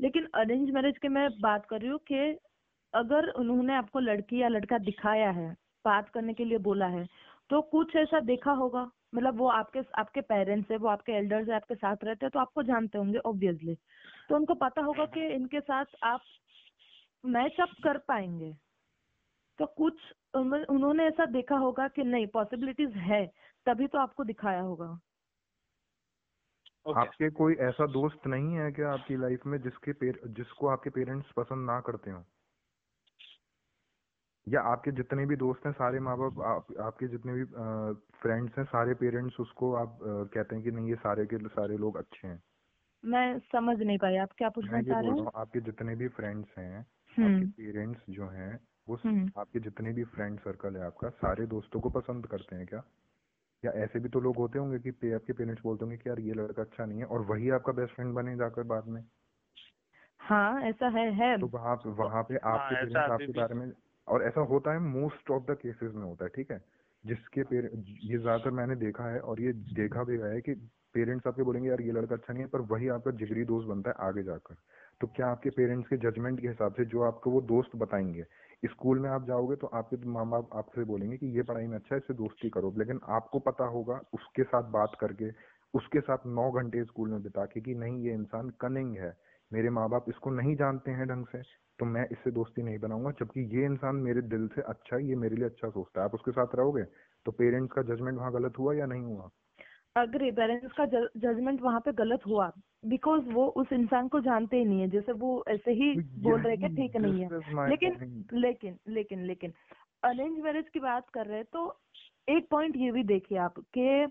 [0.00, 2.38] लेकिन अरेंज मैरिज की मैं बात कर रही हूँ कि
[2.94, 5.50] अगर उन्होंने आपको लड़की या लड़का दिखाया है,
[5.84, 7.06] बात करने के लिए बोला है
[7.50, 8.90] तो कुछ ऐसा देखा होगा?
[9.14, 12.38] मतलब वो आपके आपके पेरेंट्स है, वो आपके एल्डर्स है, आपके साथ रहते हैं तो
[12.40, 13.74] आपको जानते होंगे ऑब्वियसली
[14.28, 16.20] तो उनको पता होगा कि इनके साथ आप
[17.24, 18.52] मैच अप कर पाएँगे।
[19.58, 20.00] तो कुछ
[20.34, 23.26] उन्होंने ऐसा देखा होगा कि नहीं पॉसिबिलिटीज है
[23.66, 24.98] तभी तो आपको दिखाया होगा।
[26.86, 30.90] ओके आपके कोई ऐसा दोस्त नहीं है क्या आपकी लाइफ में जिसके पेर जिसको आपके
[30.90, 32.24] पेरेंट्स पसंद ना करते हो?
[34.46, 37.44] या आपके जितने भी दोस्त हैं सारे माँ बाप आप, आपके जितने भी
[38.22, 41.76] फ्रेंड्स हैं सारे पेरेंट्स उसको आप अ, कहते हैं कि नहीं ये सारे के सारे
[41.78, 42.40] लोग अच्छे हैं।
[43.04, 45.28] मैं समझ नहीं पाई आप क्या पूछना चाह रहे हैं?
[45.36, 50.04] आपके जितने भी फ्रेंड्स हैं आपके हम्म। पेरेंट्स जो हैं वो हम्म। आपके जितने भी
[50.04, 52.82] फ्रेंड सर्कल है आपका सारे दोस्तों को पसंद करते हैं क्या?
[53.62, 56.20] या ऐसे भी तो लोग होते होंगे कि पे, आपके पेरेंट्स बोलते होंगे कि यार
[56.20, 59.04] ये लड़का अच्छा नहीं है और वही आपका बेस्ट फ्रेंड बने जाकर बाद में?
[60.20, 63.54] हाँ ऐसा है है। तो वहाँ पे वहाँ पे हाँ, आपके ऐसा पेरेंट्स आपके बारे
[63.54, 63.72] में
[64.08, 66.60] और ऐसा होता है मोस्ट ऑफ़ द केसेस में होता है ठीक है?
[67.04, 67.64] जिसके पेर
[68.04, 70.54] ये ज़्यादातर मैंने देखा है और ये देखा भी गया है कि
[70.94, 73.90] पेरेंट्स आपके बोलेंगे यार ये लड़का अच्छा नहीं है पर वही आपका जिगरी दोस्त बनता
[73.90, 74.56] है आगे जाकर।
[75.00, 78.24] तो क्या आपके पेरेंट्स के जजमेंट के हिसाब से जो आपको वो दोस्त बताएँगे?
[78.64, 81.94] स्कूल में आप जाओगे तो आपके माँ बाप आपसे बोलेंगे कि ये पढ़ाई में अच्छा
[81.94, 85.30] है, इससे दोस्ती करो। लेकिन आपको पता होगा उसके साथ बात करके,
[85.74, 89.16] उसके साथ नौ घंटे स्कूल में बिता के कि नहीं, ये इंसान कनिंग है।
[89.52, 91.42] मेरे माँ बाप इसको नहीं जानते हैं ढंग से
[91.78, 95.14] तो मैं इससे दोस्ती नहीं बनाऊँगा, जबकि ये इंसान मेरे दिल से अच्छा है, ये
[95.14, 96.82] मेरे लिए अच्छा सोचता है। आप उसके साथ रहोगे
[97.26, 99.30] तो पेरेंट्स का जजमेंट वहाँ गलत हुआ या नहीं हुआ?
[99.96, 102.52] अग्री, पेरेंट्स का जजमेंट वहाँ पे गलत हुआ।
[102.84, 106.56] बिकॉज़ वो उस इंसान को जानते ही नहीं है। जैसे वो ऐसे ही बोल रहे
[106.56, 107.30] कि ठीक नहीं है।
[107.68, 107.98] लेकिन
[108.34, 109.52] लेकिन लेकिन लेकिन
[110.02, 111.66] अरेंज मैरिज की बात कर रहे हैं तो
[112.28, 114.06] एक पॉइंट ये भी देखिए आप कि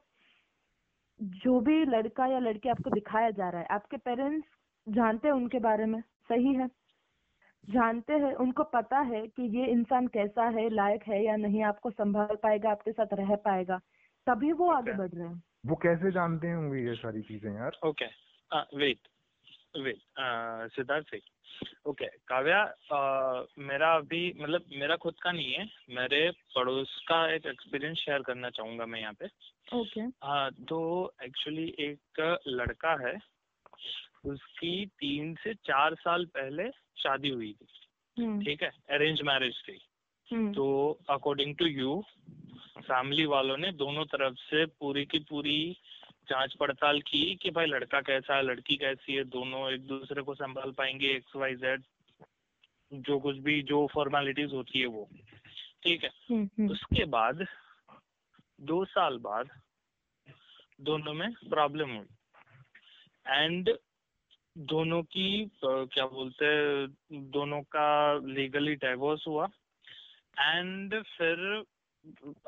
[1.41, 4.47] जो भी लड़का या लड़की आपको दिखाया जा रहा है आपके पेरेंट्स
[4.87, 6.69] जानते हैं उनके बारे में सही है?
[7.67, 11.91] जानते हैं उनको पता है कि ये इंसान कैसा है लायक है या नहीं आपको
[11.91, 13.79] संभाल पाएगा आपके साथ रह पाएगा
[14.27, 17.79] तभी वो आगे बढ़ रहे हैं। वो कैसे जानते होंगे ये सारी चीज़ें यार?
[17.83, 18.05] ओके
[18.53, 19.07] वेट
[19.77, 19.99] वेट
[20.73, 21.21] सिद्धार्थ से
[21.89, 22.61] ओके काव्या
[23.59, 28.49] मेरा अभी मतलब मेरा खुद का नहीं है। मेरे पड़ोस का एक एक्सपीरियंस शेयर करना
[28.49, 29.25] चाहूँगा मैं यहाँ पे।
[29.77, 30.79] ओके हाँ तो
[31.23, 33.13] एक्चुअली एक लड़का है।
[34.25, 37.67] उसकी तीन से चार साल पहले शादी हुई थी।
[38.17, 38.69] हम्म ठीक है?
[38.89, 39.79] अरेंज मैरिज थी।
[40.29, 40.67] हम्म तो
[41.09, 42.03] अकॉर्डिंग टू यू
[42.77, 45.77] फैमिली वालों ने दोनों तरफ़ से पूरी की पूरी
[46.29, 50.35] जाँच पड़ताल की कि भाई लड़का कैसा है लड़की कैसी है दोनों एक दूसरे को
[50.35, 51.83] संभाल पाएँगे एक्स वाई जेड
[52.91, 55.07] जो कुछ भी जो फॉर्मेलिटीज होती है वो।
[55.83, 56.09] ठीक है?
[56.29, 57.45] हम्म हम्म। उसके बाद
[58.61, 59.49] दो साल बाद
[60.81, 62.05] दोनों में प्रॉब्लम हुई।
[63.27, 63.69] एंड
[64.57, 69.47] दोनों की क्या बोलते हैं दोनों का लीगली डाइवोर्स हुआ।
[70.39, 71.63] एंड फिर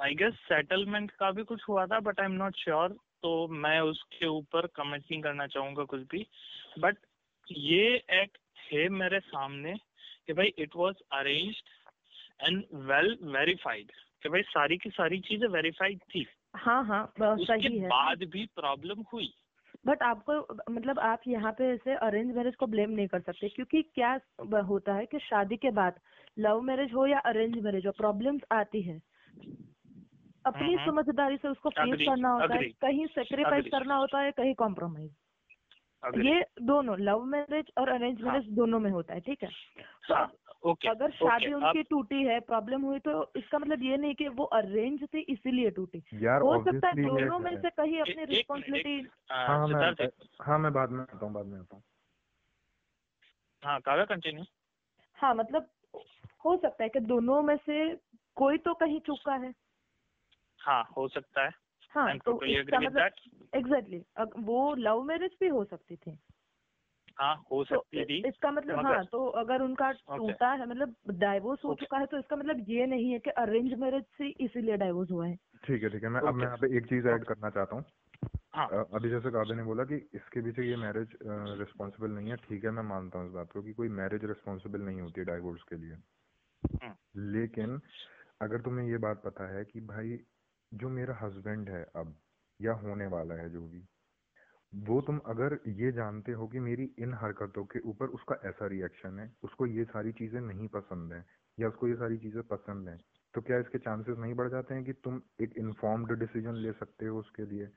[0.01, 3.79] आई गेस सेटलमेंट का भी कुछ हुआ था but I am not sure तो मैं
[3.81, 6.25] उसके ऊपर कमेंट नहीं करना चाहूँगा कुछ भी।
[6.79, 6.97] बट
[7.47, 9.73] ये एक है मेरे सामने
[10.27, 11.69] कि भाई it was arranged
[12.41, 13.91] and well verified
[14.23, 18.45] कि भाई सारी की सारी चीज़ें वेरीफाइड थी। हाँ हाँ उसके सही है। बाद भी
[18.55, 19.33] प्रॉब्लम हुई।
[19.87, 23.81] बट आपको मतलब आप यहाँ पे ऐसे अरेंज मैरिज को ब्लेम नहीं कर सकते क्योंकि
[23.95, 24.19] क्या
[24.67, 25.99] होता है कि शादी के बाद
[26.39, 29.01] लव मैरिज हो या अरेंज मैरिज हो प्रॉब्लम्स आती है।
[30.45, 34.53] अपनी हम्म। समझदारी से उसको फेस करना होता है कहीं सेक्रीफाइस करना होता है कहीं
[34.55, 35.11] कॉम्प्रोमाइज
[36.03, 39.49] ये दोनों लव मैरिज और अरेंज हाँ। मैरिज दोनों में होता है ठीक है?
[40.07, 40.31] तो हाँ,
[40.65, 44.27] ओके अगर शादी ओके उनकी टूटी है प्रॉब्लम हुई तो इसका मतलब ये नहीं कि
[44.27, 49.47] वो अरेंज थी इसीलिए टूटी। हो सकता है दोनों में से कहीं अपनी रिस्पॉन्सिबिलिटी हाँ
[49.47, 50.07] हाँ मैं
[50.41, 51.83] हाँ मैं बाद में आता हूँ बाद में आता हूँ।
[53.63, 54.43] हाँ काव्या कंटिन्यू
[55.17, 55.69] हाँ मतलब
[56.45, 57.95] हो सकता है कि दोनों में से
[58.37, 59.64] कोई तो कहीं चूका है।
[60.65, 61.51] हाँ हो सकता है।
[61.93, 63.15] हाँ तो विद मतलब दैट
[64.39, 66.17] वो लव मैरिज भी हो सकती थी।
[67.17, 70.67] हाँ हो तो सकती इ- थी इसका मतलब मगर हाँ तो अगर उनका टूटा है
[70.69, 74.05] मतलब डाइवोर्स हो ओके। चुका है तो इसका मतलब ये नहीं है कि अरेंज मैरिज
[74.17, 75.35] से इसीलिए डाइवोर्स हुआ है।
[75.65, 76.29] ठीक है ठीक है मैं okay.
[76.29, 77.85] अब मैं यहाँ पे एक चीज़ ऐड करना चाहता हूँ।
[78.53, 81.17] हाँ। अभी जैसे काव्य ने बोला कि इसके पीछे ये मैरिज
[81.59, 84.81] रिस्पॉन्सिबल नहीं है ठीक है मैं मानता हूँ इस बात को कि कोई मैरिज रिस्पॉन्सिबल
[84.81, 85.97] नहीं होती है डाइवोर्स के लिए।
[86.63, 86.95] हम्म,
[87.33, 87.81] लेकिन
[88.41, 90.17] अगर तुम्हें ये बात पता है कि भाई
[90.71, 92.15] जो मेरा हस्बैंड है अब,
[92.59, 93.83] या होने वाला है जो भी,
[94.73, 99.19] वो तुम अगर ये जानते हो कि मेरी इन हरकतों के ऊपर उसका ऐसा रिएक्शन
[99.19, 101.23] है, उसको ये सारी चीज़ें नहीं पसंद है,
[101.57, 102.97] या उसको ये सारी चीज़ें पसंद है
[103.33, 107.05] तो क्या इसके चांसेस नहीं बढ़ जाते हैं कि तुम एक इन्फॉर्म्ड डिसीज़न ले सकते
[107.05, 107.69] हो उसके लिए?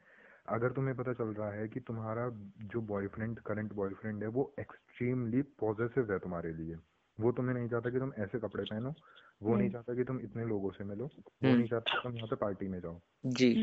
[0.49, 2.29] अगर तुम्हें पता चल रहा है कि तुम्हारा
[2.65, 6.77] जो बॉयफ्रेंड करंट बॉयफ्रेंड है, वो एक्सट्रीमली पॉजिटिव है तुम्हारे लिए
[7.19, 8.95] वो तुम्हें नहीं चाहता कि तुम ऐसे कपड़े पहनो
[9.43, 12.03] वो नहीं हम्म। चाहता कि तुम इतने लोगों से मिलो वो हम्म। नहीं चाहता कि
[12.03, 13.55] तुम यहाँ पे पार्टी में जाओ। जी।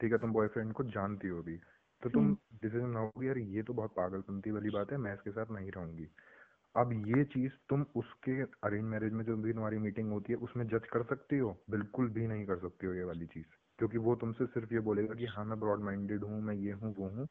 [0.00, 1.56] ठीक है तुम बॉयफ्रेंड को जानती हो भी
[2.02, 2.32] तो तुम
[2.62, 6.08] डिसीज़न लाओगे यार ये तो बहुत पागलपंती वाली बात है मैं इसके साथ नहीं रहूँगी।
[6.74, 10.66] अब ये चीज़ तुम उसके अरेंज मैरिज में जो भी तुम्हारी मीटिंग होती है उसमें
[10.66, 11.56] जज कर सकती हो?
[11.70, 13.46] बिल्कुल भी नहीं कर सकती हो ये वाली चीज़
[13.78, 16.94] क्योंकि वो तुमसे सिर्फ़ ये बोलेगा कि हाँ मैं ब्रॉड माइंडेड हूँ मैं ये हूँ
[16.94, 17.26] वो हूँ।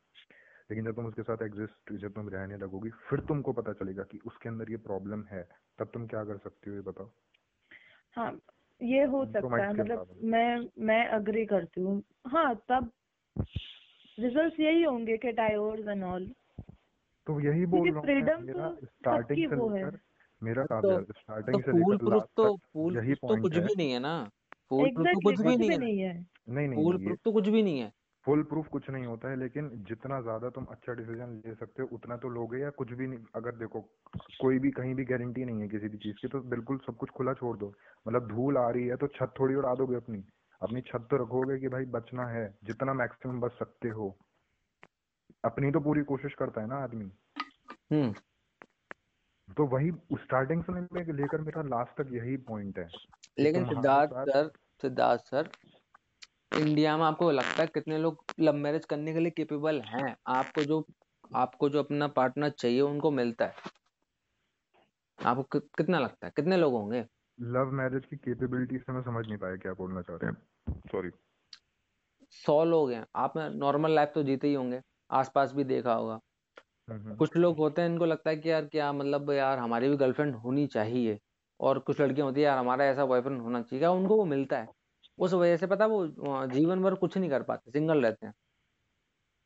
[0.70, 4.20] लेकिन जब तुम उसके साथ एग्जिस्ट जब तुम रहने लगोगी फिर तुमको पता चलेगा कि
[4.26, 5.48] उसके अंदर ये प्रॉब्लम है।
[5.80, 7.10] तब तुम क्या कर सकती हो ये बताओ?
[8.16, 8.32] हाँ
[8.82, 12.92] ये हो सकता है। मतलब मैं मैं अग्री करती हूँ। हाँ तब
[14.18, 16.32] रिजल्ट्स यही होंगे कि डाइवोर्स एंड ऑल
[17.28, 20.00] तो यही बोल रहा हूँ फ्रीडम मेरा तो स्टार्टिंग से वो है। लेकर
[20.42, 23.58] मेरा तो काव्या तो स्टार्टिंग से फूल लेकर लास्ट तो फूल यही तो पॉइंट कुछ
[23.58, 24.16] भी नहीं है ना।
[24.70, 25.98] फूल प्रूफ तो कुछ भी नहीं है। नहीं
[26.50, 27.92] नहीं नहीं फूल प्रूफ तो कुछ भी नहीं है।
[28.26, 31.88] फुल प्रूफ कुछ नहीं होता है लेकिन जितना ज़्यादा तुम अच्छा डिसीज़न ले सकते हो
[31.92, 33.82] उतना तो लोगे या कुछ भी नहीं। अगर देखो
[34.40, 37.10] कोई भी कहीं भी गारंटी नहीं है किसी भी चीज़ की तो बिल्कुल सब कुछ
[37.10, 37.74] खुला छोड़ दो।
[38.06, 40.24] मतलब धूल आ रही है तो छत थोड़ी उड़ा दोगे अपनी।
[40.62, 44.16] अपनी छत तो रखोगे कि भाई बचना है जितना मैक्सिमम बच सकते हो।
[45.44, 47.12] अपनी तो पूरी कोशिश करता है ना आदमी।
[47.92, 48.14] हम्म।
[49.48, 50.82] तो वही स्टार्टिंग से
[51.14, 52.90] लेकर मेरा लास्ट तक यही पॉइंट है।
[53.40, 54.50] लेकिन Siddharth sir
[54.82, 55.50] Siddharth sir
[56.52, 60.16] India में आपको लगता है कितने लोग लव मैरिज करने के लिए केपेबल हैं?
[60.28, 60.86] आपको जो
[61.36, 63.54] आपको जो अपना पार्टनर चाहिए उनको मिलता है।
[65.20, 66.34] आपको कि, कितना लगता है?
[66.36, 67.06] कितने लोग होंगे?
[67.42, 71.10] लव मैरिज की कैपेबिलिटी से मैं समझ नहीं पाया क्या बोलना चाह रहे हैं। सॉरी
[72.32, 74.82] सौ लोग हैं। आपने नॉर्मल लाइफ तो जीते ही होंगे।
[75.12, 76.20] आसपास भी देखा होगा।
[77.20, 80.36] कुछ लोग होते हैं इनको लगता है कि यार क्या मतलब यार हमारी भी गर्लफ्रेंड
[80.36, 81.20] होनी चाहिए।
[81.60, 84.68] और कुछ लड़कियाँ होती है यार हमारा ऐसा बॉयफ्रेंड होना चाहिए। उनको वो मिलता है?
[85.18, 86.06] उस वजह से पता वो
[86.48, 88.34] जीवन भर कुछ नहीं कर पाते सिंगल रहते हैं।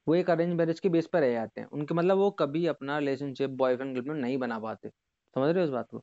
[0.08, 2.98] वो एक अरेंज मैरिज के बेस पर रह जाते हैं। उनके मतलब वो कभी अपना
[3.00, 6.02] रिलेशनशिप बॉयफ्रेंड गर्लफ्रेंड नहीं बना पाते। समझ रहे हो इस बात को?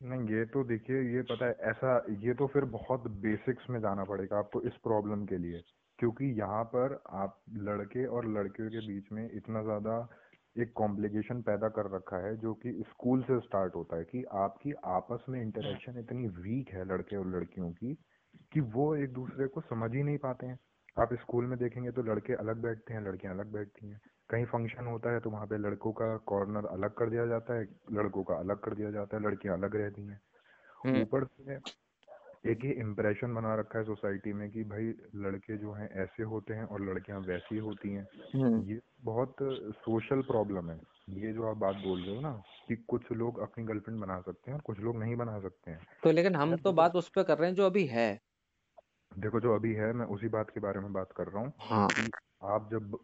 [0.00, 4.04] नहीं, ये तो देखिए, ये पता है, ऐसा, ये तो फिर बहुत बेसिक्स में जाना
[4.04, 5.62] पड़ेगा आपको इस प्रॉब्लम के लिए।
[5.98, 9.96] क्योंकि यहाँ पर आप लड़के और लड़कियों के बीच में इतना ज़्यादा
[10.56, 14.72] एक कॉम्प्लिकेशन पैदा कर रखा है, जो कि स्कूल से स्टार्ट होता है कि आपकी
[14.86, 17.92] आपस में इंटरेक्शन इतनी वीक है लड़के और लड़कियों की
[18.52, 20.58] कि वो एक दूसरे को समझ ही नहीं पाते हैं।
[20.98, 24.86] आप स्कूल में देखेंगे तो लड़के अलग बैठते हैं लड़कियाँ अलग बैठती हैं। कहीं फ़ंक्शन
[24.86, 28.34] होता है तो वहाँ पे लड़कों का कॉर्नर अलग कर दिया जाता है लड़कों का
[28.34, 30.20] अलग कर दिया जाता है लड़कियाँ अलग रहती हैं।
[30.84, 31.78] हम्म। ऊपर से
[32.50, 36.54] एक ही इम्प्रेशन बना रखा है सोसाइटी में कि भाई लड़के जो हैं ऐसे होते
[36.54, 39.36] हैं और लड़कियाँ वैसी होती हैं। हम्म। ये बहुत
[39.72, 40.80] सोशल प्रॉब्लम है।
[41.10, 44.50] ये जो आप बात बोल रहे हो ना कि कुछ लोग अपनी गर्लफ्रेंड बना सकते
[44.50, 47.22] हैं और कुछ लोग नहीं बना सकते हैं। तो लेकिन हम तो बात उस पर
[47.22, 48.20] कर रहे हैं जो अभी है।
[49.12, 51.88] देखो जो अभी है मैं उसी बात के बारे में बात कर रहा हूँ हाँ।
[52.42, 52.98] आप जब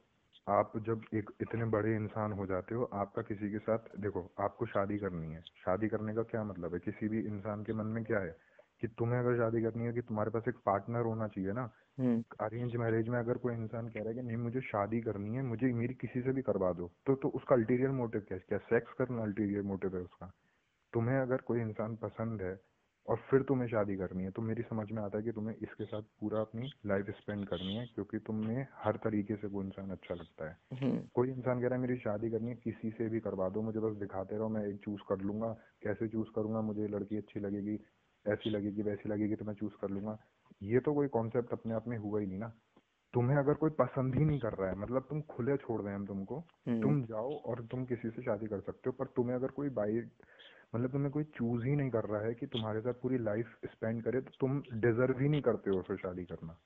[0.48, 4.66] आप जब एक इतने बड़े इंसान हो जाते हो आपका किसी के साथ देखो आपको
[4.66, 6.78] शादी करनी है। शादी करने का क्या मतलब है?
[6.78, 8.36] किसी भी इंसान के मन में क्या है?
[8.80, 12.24] कि तुम्हें अगर शादी करनी है कि तुम्हारे पास एक पार्टनर होना चाहिए ना। हम्म।
[12.40, 15.42] अरेंज मैरिज में अगर कोई इंसान कह रहा है कि नहीं मुझे शादी करनी है
[15.42, 18.44] मुझे मेरी किसी से भी करवा दो तो तो उसका अल्टीरियर मोटिव क्या है?
[18.48, 20.32] क्या सेक्स करना अल्टीरियर मोटिव है उसका?
[20.92, 22.60] तुम्हें अगर कोई इंसान पसंद है
[23.08, 25.84] और फिर तुम्हें शादी करनी है। तो मेरी समझ में आता है कि तुम्हें इसके
[25.84, 30.14] साथ पूरा अपनी लाइफ स्पेंड करनी है क्योंकि तुम्हें हर तरीके से वो इंसान अच्छा
[30.14, 33.20] लगता है। हम्म। कोई इंसान कह रहा है मेरी शादी करनी है किसी से भी
[33.20, 35.52] करवा दो मुझे बस दिखाते रहो मैं एक चूज़ कर लूँगा।
[35.82, 36.60] कैसे चूज़ करूँगा?
[36.60, 37.80] मुझे लड़की अच्छी लगेगी
[38.26, 40.18] ऐसी लगेगी वैसी लगेगी तो मैं चूज़ कर लूँगा।
[40.62, 42.52] ये तो कोई कॉन्सेप्ट अपने आप में हुआ ही नहीं ना।
[43.14, 45.98] तुम्हें अगर कोई पसंद ही नहीं कर रहा है मतलब तुम खुले छोड़ रहे हैं
[45.98, 49.36] हम तुमको हम्म। तुम जाओ और तुम किसी से शादी कर सकते हो पर तुम्हें
[49.36, 50.00] अगर कोई बाई
[50.74, 54.02] मतलब तुम्हें कोई चूज़ ही नहीं कर रहा है कि तुम्हारे साथ पूरी लाइफ स्पेंड
[54.02, 56.58] करे तो तुम डिजर्व ही नहीं करते हो उससे शादी करना।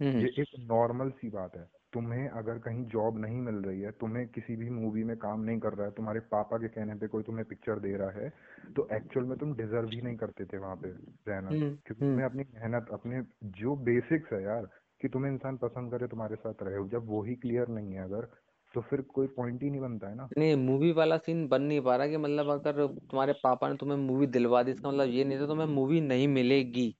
[0.00, 3.90] हम्म। ये एक नॉर्मल सी बात है। तुम्हें अगर कहीं जॉब नहीं मिल रही है
[3.90, 7.06] तुम्हें किसी भी मूवी में काम नहीं कर रहा है तुम्हारे पापा के कहने पे
[7.06, 8.32] कोई तुम्हें पिक्चर दे रहा है
[8.76, 10.88] तो एक्चुअल में तुम डिजर्व ही नहीं करते थे वहाँ पे
[11.28, 14.68] रहना। हम्म क्योंकि हम्म। तुम्हें अपनी मेहनत अपने जो बेसिक्स है यार
[15.00, 18.28] कि तुम्हें इंसान पसंद करे तुम्हारे साथ रहे जब वो ही क्लियर नहीं है अगर
[18.74, 21.80] तो फिर कोई पॉइंट ही नहीं बनता है ना। नहीं मूवी वाला सीन बन नहीं
[21.80, 25.24] पा रहा कि मतलब अगर तुम्हारे पापा ने तुम्हें मूवी दिलवा दी इसका मतलब ये
[25.24, 26.92] नहीं था तुम्हें मूवी नहीं मिलेगी।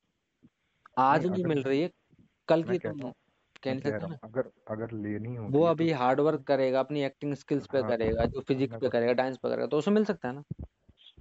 [0.98, 1.90] आज नहीं मिल रही है
[2.48, 3.00] कल की तुम
[3.62, 7.34] कह सकते ना। अगर अगर लेनी हो वो तो अभी हार्ड वर्क करेगा अपनी एक्टिंग
[7.36, 10.28] स्किल्स पे हाँ करेगा जो फिजिक्स पे करेगा डांस पे करेगा तो उसे मिल सकता
[10.28, 10.42] है ना।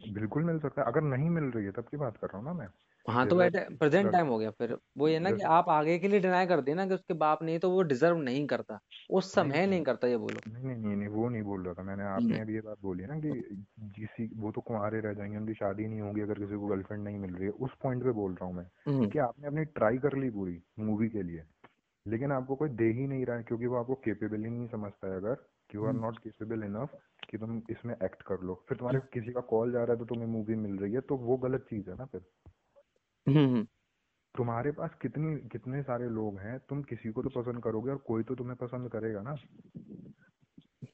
[0.10, 2.46] बिल्कुल मिल सकता है अगर नहीं मिल रही है तब की बात कर रहा हूँ
[2.46, 2.68] ना मैं।
[3.10, 6.08] हाँ तो एट प्रेजेंट टाइम हो गया फिर। वो ये ना कि आप आगे के
[6.08, 8.80] लिए डिनाई कर देना कि उसके बाप नहीं तो वो डिजर्व नहीं करता।
[9.10, 11.74] उस समय नहीं नहीं करता ये बोलो। नहीं नहीं नहीं नहीं वो नहीं बोल रहा
[11.74, 13.32] था मैंने। हम्म आपने अभी ये बात बोली ना कि
[13.96, 17.18] किसी वो तो कुंवारे रह जाएँगे उनकी शादी नहीं होगी अगर किसी को गर्लफ्रेंड नहीं
[17.18, 19.98] मिल रही है। उस पॉइंट पे बोल रहा हूँ मैं हम्म। कि आपने अपनी ट्राई
[19.98, 21.44] कर ली पूरी मूवी के लिए
[22.06, 25.08] लेकिन आपको कोई दे ही नहीं रहा है क्योंकि वो आपको केपेबल ही नहीं समझता
[25.08, 25.46] है अगर
[25.76, 26.02] you are hmm.
[26.02, 26.96] Not capable enough
[27.30, 30.06] कि तुम इसमें एक्ट कर लो। फिर तुम्हारे किसी का कॉल जा रहा है तो
[30.06, 32.22] तुम्हें मूवी मिल रही है तो वो गलत चीज़ है ना फिर।
[33.28, 33.64] हम्म हम्म,
[34.36, 38.24] तुम्हारे पास कितनी कितने सारे लोग हैं तुम किसी को तो पसंद करोगे और कोई
[38.24, 39.36] तो तुम्हें पसंद करेगा ना।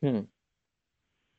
[0.03, 0.27] हम्म।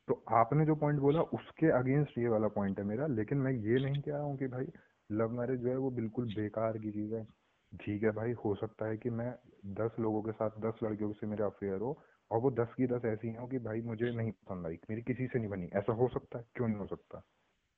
[0.07, 3.79] तो आपने जो पॉइंट बोला उसके अगेंस्ट ये वाला पॉइंट है मेरा लेकिन मैं ये
[3.79, 4.65] नहीं कह रहा हूँ कि भाई
[5.11, 7.27] लव मैरिज जो है वो बिल्कुल बेकार की चीज़ है।
[7.73, 9.35] ठीक है भाई हो सकता है कि मैं
[9.65, 13.05] दस लोगों के साथ दस लड़कियों से मेरा अफेयर हो और वो दस की दस
[13.05, 16.07] ऐसी हो कि भाई मुझे नहीं पसंद आई मेरी किसी से नहीं बनी। ऐसा हो
[16.07, 16.45] सकता है?
[16.55, 17.23] क्यों नहीं हो सकता?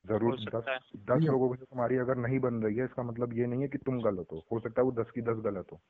[0.06, 0.66] ज़रूर दस
[1.08, 3.78] दस लोगों से तुम्हारी अगर नहीं बन रही है इसका मतलब ये नहीं है कि
[3.80, 5.82] तुम गलत हो। हो सकता है वो दस की दस गलत हो।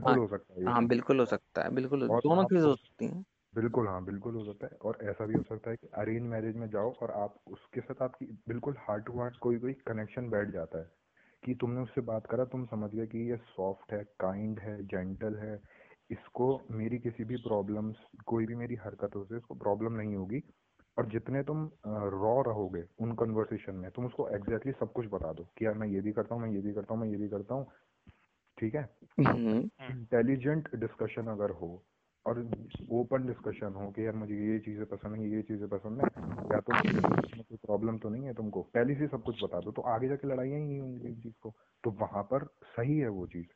[0.00, 2.62] हाँ बिल्कुल हो सकता है हाँ बिल्कुल हो सकता है बिल्कुल और दोनों चीज़ें हो
[2.62, 5.76] हो सकती हैं। बिल्कुल हाँ बिल्कुल हो सकता है। और ऐसा भी हो सकता है
[5.76, 9.58] कि अरेंज मैरिज में जाओ और आप उसके साथ आपकी बिल्कुल हार्ट टू हार्ट कोई
[9.58, 10.84] कोई कनेक्शन बैठ जाता है
[11.42, 15.36] कि तुमने उससे बात करा तुम समझ गए कि ये सॉफ्ट है काइंड है जेंटल
[15.38, 15.56] है।
[16.10, 17.96] इसको मेरी किसी भी प्रॉब्लम्स
[18.26, 20.42] कोई भी मेरी हरकतों से इसको प्रॉब्लम नहीं होगी।
[20.98, 25.32] और जितने तुम रॉ रहोगे उन कन्वर्सेशन में तुम उसको एग्जैक्टली exactly सब कुछ बता
[25.32, 27.16] दो कि यार मैं ये भी करता हूँ मैं ये भी करता हूँ मैं ये
[27.16, 27.66] भी करता हूँ।
[28.58, 28.96] ठीक है?
[29.20, 31.84] हम्म। हम्म इंटेलिजेंट डिस्कशन अगर हो
[32.26, 32.50] और
[32.90, 36.06] ओपन डिस्कशन हो कि यार मुझे ये चीज़ें पसंद है ये चीज़ें पसंद है
[36.52, 38.62] या तो कोई प्रॉब्लम तो नहीं है तुमको?
[38.62, 41.34] पहले से सब कुछ बता दो तो आगे जाके लड़ाइयाँ ही नहीं होंगी इस चीज़
[41.42, 42.44] को। तो वहाँ पर
[42.76, 43.46] सही है वो चीज़।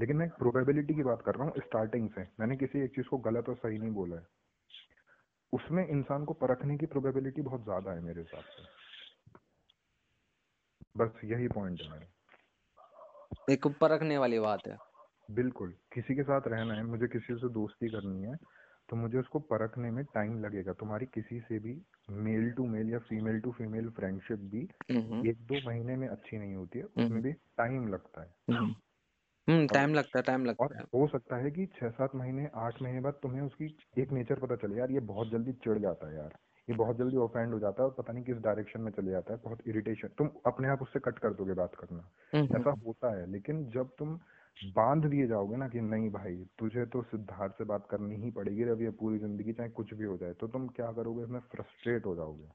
[0.00, 3.18] लेकिन मैं प्रोबेबिलिटी की बात कर रहा हूँ स्टार्टिंग से। मैंने किसी एक चीज़ को
[3.18, 4.26] गलत और सही नहीं बोला है।
[5.56, 8.62] उसमें इंसान को परखने की प्रोबेबिलिटी बहुत ज़्यादा है मेरे हिसाब से।
[10.96, 14.76] बस यही पॉइंट है मेरा। एक परखने वाली बात है।
[15.30, 18.34] बिल्कुल किसी के साथ रहना है मुझे किसी से दोस्ती करनी है
[18.88, 21.72] तो मुझे उसको परखने में टाइम लगेगा। तुम्हारी किसी से भी
[22.24, 26.38] मेल टू मेल या फीमेल टू फीमेल फ्रेंडशिप भी हम्म। एक दो महीने में अच्छी
[26.38, 28.28] नहीं होती है उसमें हम्म भी टाइम लगता है।
[29.48, 32.14] हम्म हम्म टाइम लगता है टाइम और लगता है। हो सकता है कि छह सात
[32.16, 33.66] महीने आठ महीने बाद तुम्हें उसकी
[33.98, 36.38] एक नेचर पता चले यार ये बहुत जल्दी चिढ़ जाता है यार।
[36.68, 39.34] ये बहुत जल्दी ऑफेंड हो जाता है और पता नहीं किस डायरेक्शन में चले जाता
[39.34, 43.16] है बहुत इरिटेशन तुम अपने आप उससे कट कर दोगे बात करना। हम्म ऐसा होता
[43.18, 44.18] है लेकिन जब तुम
[44.74, 48.64] बाँध दिए जाओगे ना कि नहीं भाई तुझे तो सिद्धार्थ से बात करनी ही पड़ेगी
[48.64, 52.06] रवि ये पूरी ज़िंदगी चाहे कुछ भी हो जाए तो तुम क्या करोगे इसमें फ्रस्ट्रेट
[52.06, 52.48] हो जाओगे।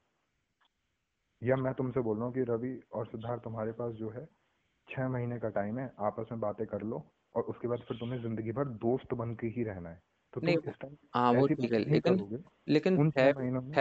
[1.42, 4.28] या मैं तुमसे बोल रहा हूँ कि रवि और सिद्धार्थ तुम्हारे पास जो है
[4.92, 8.20] छह महीने का टाइम है आपस में बातें कर लो और उसके बाद फिर तुम्हें
[8.20, 10.00] ज़िंदगी भर दोस्त बन के ही रहना है।
[10.32, 10.56] तो नहीं
[11.14, 12.22] हाँ वो ठीक है लेकिन
[12.68, 13.80] लेकिन छह महीनों का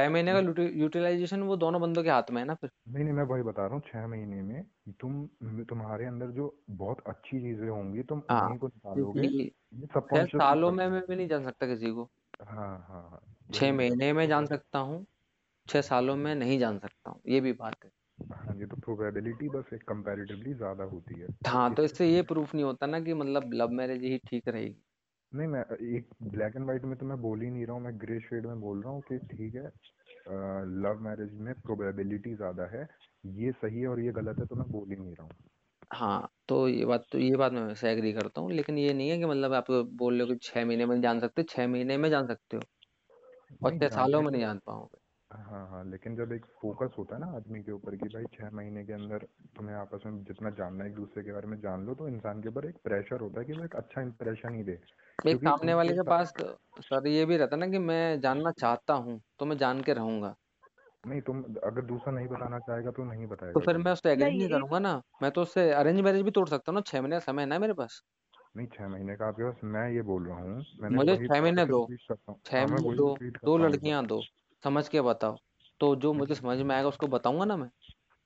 [0.76, 2.70] यूटिलाइजेशन वो दोनों बंदों के हाथ में है ना फिर?
[2.88, 4.64] नहीं नहीं मैं वही बता रहा हूँ छह महीने में
[5.00, 9.28] तुम तुम्हारे अंदर जो बहुत अच्छी चीज़ें होंगी तुम हाँ उन्हीं को निकालोगे
[10.30, 12.10] सालों में मैं भी नहीं जान सकता किसी को।
[12.42, 15.06] हाँ हाँ हाँ छह महीने में जान सकता हूँ
[15.68, 17.92] छह सालों में नहीं जान सकता हूँ ये भी बात है।
[18.32, 22.54] हाँ जी तो प्रोबेबिलिटी बस एक कंपैरेटिवली ज़्यादा होती है। हाँ तो इससे ये प्रूफ
[22.56, 24.82] नहीं होता ना कि मतलब लव मैरिज ही ठीक रहेगी।
[25.32, 27.94] नहीं मैं एक ब्लैक एंड व्हाइट में तो मैं बोल ही नहीं रहा हूँ मैं
[28.00, 29.66] ग्रे शेड में बोल रहा हूँ कि ठीक है
[30.80, 32.88] लव मैरिज में प्रोबेबिलिटी ज़्यादा है
[33.38, 35.36] ये सही है और ये गलत है तो मैं बोल ही नहीं रहा हूँ।
[35.92, 39.10] हाँ तो ये बात तो ये बात मैं वैसे एग्री करता हूँ लेकिन ये नहीं
[39.10, 41.98] है कि मतलब आप बोल रहे हो कि छह महीने में जान सकते छह महीने
[41.98, 42.62] में जान सकते हो।
[43.64, 45.01] और छह सालों में नहीं जान पाओगे।
[45.32, 48.50] हाँ हाँ लेकिन जब एक फोकस होता है ना आदमी के ऊपर कि भाई छह
[48.52, 49.26] महीने के अंदर
[49.56, 52.42] तुम्हें आपस में जितना जानना है एक दूसरे के बारे में जान लो तो इंसान
[52.42, 54.80] के ऊपर एक प्रेशर होता है कि वो एक अच्छा इंप्रेशन ही दे।
[55.24, 56.34] एक सामने वाले के पास
[56.82, 59.94] सर ये भी रहता है ना कि मैं जानना चाहता हूँ तो मैं जान के
[59.94, 60.36] रहूँगा।
[61.04, 64.32] नहीं तुम अगर दूसरा नहीं बताना चाहेगा तो नहीं बताएगा तो फिर मैं उससे एग्री
[64.32, 67.16] नहीं करूँगा ना। मैं तो उससे अरेंज मैरिज भी तोड़ सकता हूँ ना छह महीने
[67.16, 68.02] का समय है ना मेरे पास।
[68.58, 71.80] नहीं छह महीने का आपके पास मैं ये बोल रहा हूँ मुझे छह महीने दो
[72.46, 73.16] छह हाँ महीने दो
[73.46, 74.22] दो लड़कियाँ दो।
[74.64, 75.38] समझ के बताओ।
[75.82, 77.70] तो जो मुझे समझ में आएगा उसको बताऊँगा ना मैं?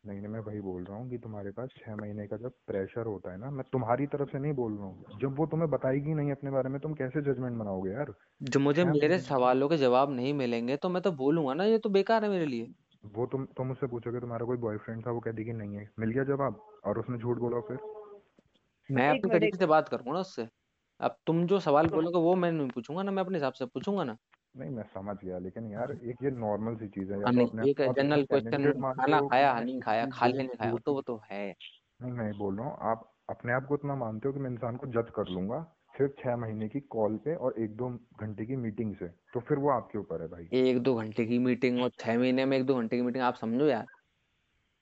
[0.03, 3.05] नहीं नहीं मैं वही बोल रहा हूँ कि तुम्हारे पास छह महीने का जब प्रेशर
[3.05, 6.13] होता है ना मैं तुम्हारी तरफ़ से नहीं बोल रहा हूँ। जब वो तुम्हें बताएगी
[6.13, 8.13] नहीं अपने बारे में तुम कैसे जजमेंट बनाओगे यार?
[8.41, 11.63] जब मुझे छह मेरे महीने सवालों के जवाब नहीं मिलेंगे तो मैं तो बोलूँगा ना
[11.63, 12.73] ये तो बेकार है मेरे लिए।
[13.15, 16.09] वो तुम तुम उससे पूछोगे तुम्हारा कोई बॉयफ्रेंड था वो कह देगी नहीं है। मिल
[16.09, 17.77] गया जवाब और उसने झूठ बोला फिर?
[18.89, 20.47] मैं अपने तरीके से बात करूँगा ना उससे।
[20.99, 23.65] अब तुम जो सवाल तो बोलोगे वो मैं नहीं पूछूँगा ना मैं अपने हिसाब से
[23.65, 24.17] पूछूँगा ना।
[24.55, 27.41] नहीं मैं समझ गया लेकिन यार एक ये नॉर्मल सी चीज़ है या हाँ तो
[27.41, 30.79] नहीं अपने एक आप जनरल क्वेश्चन खाना हो खाया नहीं खाया खा नहीं खाया वो
[30.79, 31.53] तो वो तो है।
[31.99, 34.77] नहीं मैं बोल रहा हूँ आप अपने आप को इतना मानते हो कि मैं इंसान
[34.77, 35.61] को जज कर लूँगा
[35.97, 37.89] सिर्फ़ छह महीने की कॉल पे और एक दो
[38.19, 41.37] घंटे की मीटिंग से तो फिर वो आपके ऊपर है भाई। एक दो घंटे की
[41.39, 43.87] मीटिंग और छह महीने में एक दो घंटे की मीटिंग आप समझो यार।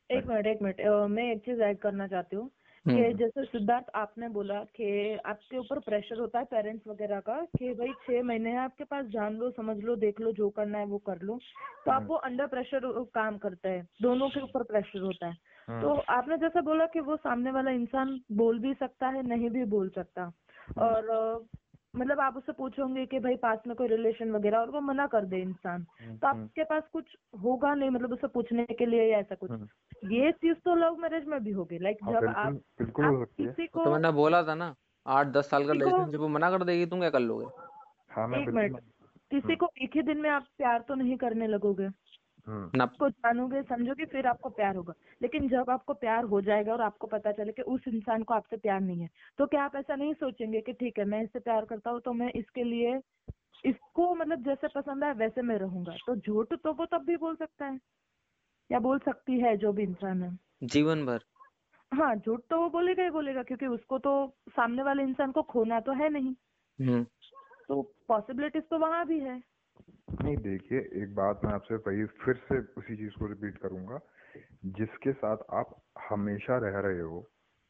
[0.10, 2.50] एक मिनट एक मिनट मैं एक चीज़ ऐड करना चाहती हूँ।
[2.90, 7.42] कि हम्म। जैसे सिद्धार्थ आपने बोला कि आपके ऊपर प्रेशर होता है पेरेंट्स वगैरह का
[7.58, 10.78] कि भाई छह महीने हैं आपके पास जान लो समझ लो देख लो जो करना
[10.78, 11.40] है वो कर लो।
[11.86, 15.34] तो आप हम्म। वो अंडर प्रेशर काम करते हैं दोनों के ऊपर प्रेशर होता है।
[15.82, 19.50] तो हम्म आपने जैसा बोला कि वो सामने वाला इंसान बोल भी सकता है नहीं
[19.50, 20.32] भी बोल सकता।
[20.78, 21.08] और
[21.94, 25.26] मतलब आप उससे पूछोगे कि भाई पास में कोई रिलेशन वगैरह और वो मना कर
[25.26, 29.12] दे इंसान। हम्म तो हम्म। आपके पास कुछ होगा नहीं मतलब उसे पूछने के लिए
[29.12, 29.52] या ऐसा कुछ?
[29.52, 33.84] हम्म। ये चीज़ तो लव मैरिज में भी होगी लाइक हाँ जब आप किसी तो
[33.84, 34.76] को मैंने बोला था ना
[35.08, 37.46] आठ दस साल का रिलेशनशिप मना कर देगी तुम क्या कर लोगे?
[38.12, 38.80] हाँ एक मिनट
[39.32, 41.88] किसी को एक ही दिन में आप प्यार तो नहीं करने लगोगे?
[42.82, 47.08] आपको जानोगे समझोगे फिर आपको प्यार होगा। लेकिन जब आपको प्यार हो जाएगा और आपको
[47.08, 50.14] पता चले कि उस इंसान को आपसे प्यार नहीं है तो क्या आप ऐसा नहीं
[50.14, 53.00] सोचेंगे कि ठीक है मैं इससे प्यार करता हूँ तो मैं इसके लिए
[53.66, 57.36] इसको मतलब जैसे पसंद है वैसे मैं रहूँगा। तो झूठ तो वो तब भी बोल
[57.36, 57.80] सकता है
[58.70, 61.24] या बोल सकती है जो भी इंसान है। जीवन भर।
[61.92, 64.12] हाँ झूठ तो वो बोलेगा ही बोलेगा क्योंकि उसको तो
[64.50, 66.34] सामने वाले इंसान को खोना तो है नहीं।
[66.80, 67.04] हम्म।
[67.68, 69.42] तो पॉसिबिलिटीज तो वहाँ भी है।
[70.14, 74.00] नहीं देखिए एक बात मैं आपसे वही फिर से उसी चीज़ को रिपीट करूँगा।
[74.74, 75.76] जिसके साथ आप
[76.10, 77.22] हमेशा रह रहे हो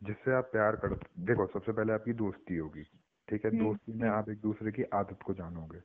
[0.02, 0.96] जिससे आप प्यार कर
[1.26, 2.84] देखो सबसे पहले आपकी दोस्ती होगी
[3.28, 3.52] ठीक है?
[3.52, 5.80] हम्म, दोस्ती में आप एक दूसरे की आदत को जानोगे।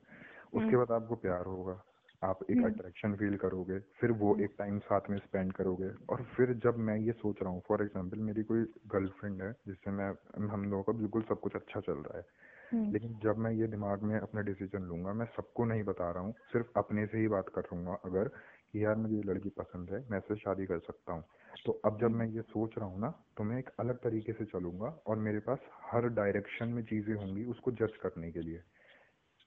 [0.53, 1.81] उसके हम्म, बाद आपको प्यार होगा
[2.21, 6.23] आप एक हम्म, अट्रैक्शन फील करोगे फिर वो एक टाइम साथ में स्पेंड करोगे। और
[6.37, 8.63] फिर जब मैं ये सोच रहा हूँ फॉर एग्ज़ाम्पल मेरी कोई
[8.93, 10.09] गर्लफ्रेंड है जिससे मैं
[10.49, 12.58] हम लोगों का बिल्कुल सब कुछ अच्छा चल रहा है हम्म,
[12.93, 16.33] लेकिन जब मैं ये दिमाग में अपना डिसीज़न लूँगा मैं सबको नहीं बता रहा हूँ
[16.53, 18.27] सिर्फ़ अपने से ही बात कर लूँगा अगर
[18.73, 21.23] कि यार मुझे ये लड़की पसंद है मैं इससे शादी कर सकता हूँ।
[21.65, 24.45] तो अब जब मैं ये सोच रहा हूँ ना तो मैं एक अलग तरीके से
[24.45, 25.59] चलूँगा और मेरे पास
[25.93, 28.61] हर डायरेक्शन में चीज़ें होंगी उसको जज करने के लिए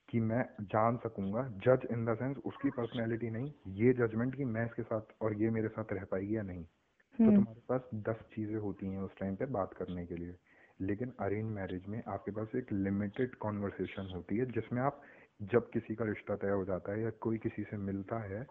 [0.09, 4.65] कि मैं जान सकूँगा जज इन द सेंस उसकी पर्सनैलिटी नहीं ये जजमेंट कि मैं
[4.65, 8.23] इसके साथ और ये मेरे साथ रह पाएगी या नहीं। तो हम्म, तुम्हारे पास दस
[8.35, 10.35] चीज़ें होती हैं उस टाइम पे बात करने के लिए।
[10.79, 15.01] लेकिन अरेंज मैरिज में आपके पास एक लिमिटेड कॉन्वर्सेशन होती है, जिसमें आप
[15.41, 18.43] जब किसी का रिश्ता तय हो जाता है या कोई किसी से मिलता है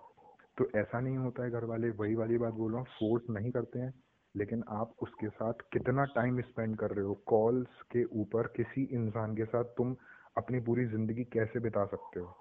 [0.59, 3.51] तो ऐसा नहीं होता है घर वाले वही वाली बात बोल रहा हूँ फोर्स नहीं
[3.51, 3.93] करते हैं,
[4.35, 9.35] लेकिन आप उसके साथ कितना टाइम स्पेंड कर रहे हो कॉल्स के ऊपर किसी इंसान
[9.37, 9.97] के साथ तुम
[10.37, 12.35] अपनी पूरी ज़िंदगी कैसे बिता सकते हो?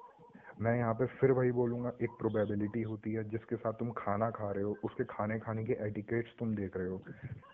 [0.61, 4.51] मैं यहाँ पे फिर वही बोलूँगा, एक प्रोबेबिलिटी होती है जिसके साथ तुम खाना खा
[4.51, 6.97] रहे हो, उसके खाने खाने के एटिकेट्स तुम देख रहे हो।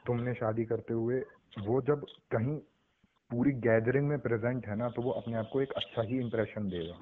[0.08, 1.20] तुमने शादी करते हुए
[1.60, 2.58] वो जब कहीं
[3.32, 6.70] पूरी गैदरिंग में प्रेजेंट है ना तो वो अपने आप को एक अच्छा ही इम्प्रेशन
[6.70, 6.98] देगा।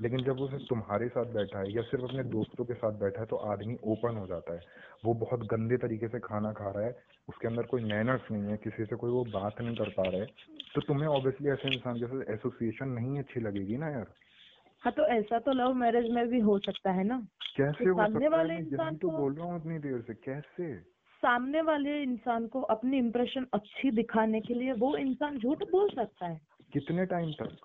[0.00, 3.20] लेकिन जब वो सिर्फ़ तुम्हारे साथ बैठा है या सिर्फ़ अपने दोस्तों के साथ बैठा
[3.20, 4.60] है तो आदमी ओपन हो जाता है।
[5.04, 6.96] वो बहुत गंदे तरीके से खाना खा रहा है,
[7.28, 10.20] उसके अंदर कोई मैनर्स नहीं है, किसी से कोई वो बात नहीं कर पा रहा
[10.20, 10.26] है
[10.74, 14.12] तो तुम्हें ऑब्वियसली ऐसे इंसान के साथ एसोसिएशन नहीं अच्छी लगेगी ना यार।
[14.84, 17.26] हाँ तो ऐसा तो लव मैरिज में भी हो सकता है ना?
[17.56, 20.80] कैसे हो सामने वाले इंसान तो बोल रहा हूँ देर से। कैसे?
[21.22, 26.26] सामने वाले इंसान को अपनी इम्प्रेशन अच्छी दिखाने के लिए वो इंसान झूठ बोल सकता
[26.26, 26.40] है।
[26.72, 27.56] कितने टाइम तक?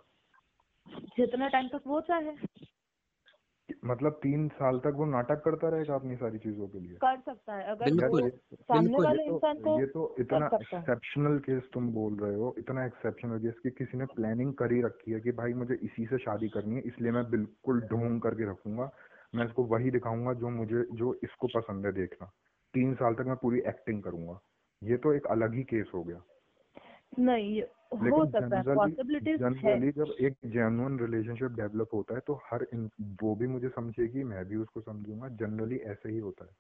[1.18, 2.32] जितना टाइम तक वो चाहे।
[3.86, 6.95] मतलब तीन साल तक वो नाटक करता रहेगा अपनी सारी चीज़ों के लिए?
[6.95, 11.70] कर सकता है अगर बिल्कुल सामने वाले तो इंसान को ये तो इतना एक्सेप्शनल केस
[11.74, 15.20] तुम बोल रहे हो इतना एक्सेप्शनल केस कि किसी ने प्लानिंग कर ही रखी है
[15.20, 18.89] कि भाई मुझे इसी से शादी करनी है इसलिए मैं बिल्कुल ढूंढ करके रखूँगा।
[19.36, 22.32] मैं इसको वही दिखाऊँगा जो मुझे जो इसको पसंद है देखना।
[22.74, 24.39] तीन साल तक मैं पूरी एक्टिंग करूँगा।
[24.84, 26.22] ये तो एक अलग ही केस हो गया।
[27.14, 27.62] नहीं
[28.03, 32.66] हो सकता है पॉसिबिलिटीज जनरली जब एक जेन्युइन रिलेशनशिप डेवलप होता है तो हर
[33.24, 36.51] वो भी मुझे समझेगी मैं भी उसको समझूँगा जनरली ऐसे ही होता है।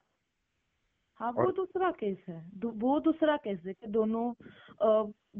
[1.19, 4.33] हाँ वो दूसरा केस है दू, वो दूसरा केस है कि दोनों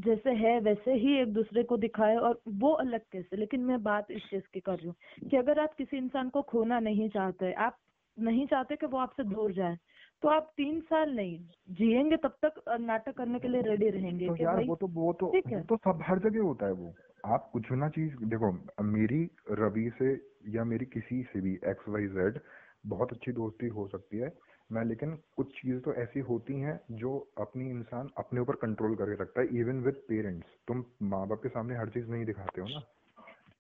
[0.01, 3.82] जैसे है वैसे ही एक दूसरे को दिखाए और वो अलग केस है। लेकिन मैं
[3.84, 4.95] बात इस चीज़ की कर रही हूँ
[5.30, 7.78] कि अगर आप किसी इंसान को खोना नहीं चाहते आप
[8.18, 9.78] नहीं चाहते कि वो आपसे दूर जाए
[10.24, 11.38] तो आप तीन साल नहीं
[11.72, 15.32] जिएँगे तब तक नाटक करने के लिए रेडी रहेंगे तो यार वो तो वो तो
[15.70, 16.93] तो सब हर जगह होता है वो।
[17.26, 18.51] आप कुछ ना चीज़ देखो
[18.84, 20.13] मेरी रवि से
[20.49, 22.39] या मेरी किसी से भी एक्स वाई जेड
[22.86, 24.32] बहुत अच्छी दोस्ती हो सकती है
[24.70, 29.22] मैं लेकिन कुछ चीज़ें तो ऐसी होती हैं जो अपनी इंसान अपने ऊपर कंट्रोल करके
[29.24, 32.68] रखता है इवन विद पेरेंट्स तुम माँ बाप के सामने हर चीज़ नहीं दिखाते हो
[32.68, 32.80] ना।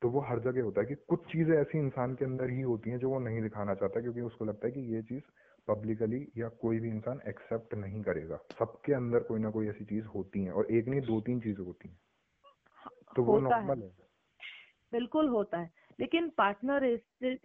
[0.01, 2.89] तो वो हर जगह होता है कि कुछ चीज़ें ऐसी इंसान के अंदर ही होती
[2.89, 5.23] हैं जो वो नहीं दिखाना चाहता क्योंकि उसको लगता है कि ये चीज़
[5.67, 10.05] पब्लिकली या कोई भी इंसान एक्सेप्ट नहीं करेगा। सबके अंदर कोई ना कोई ऐसी चीज़
[10.05, 11.99] होती है और एक नहीं दो तीन चीज़ें होती हैं।
[13.15, 13.91] तो वो नॉर्मल है।
[14.91, 16.85] बिल्कुल होता है। लेकिन पार्टनर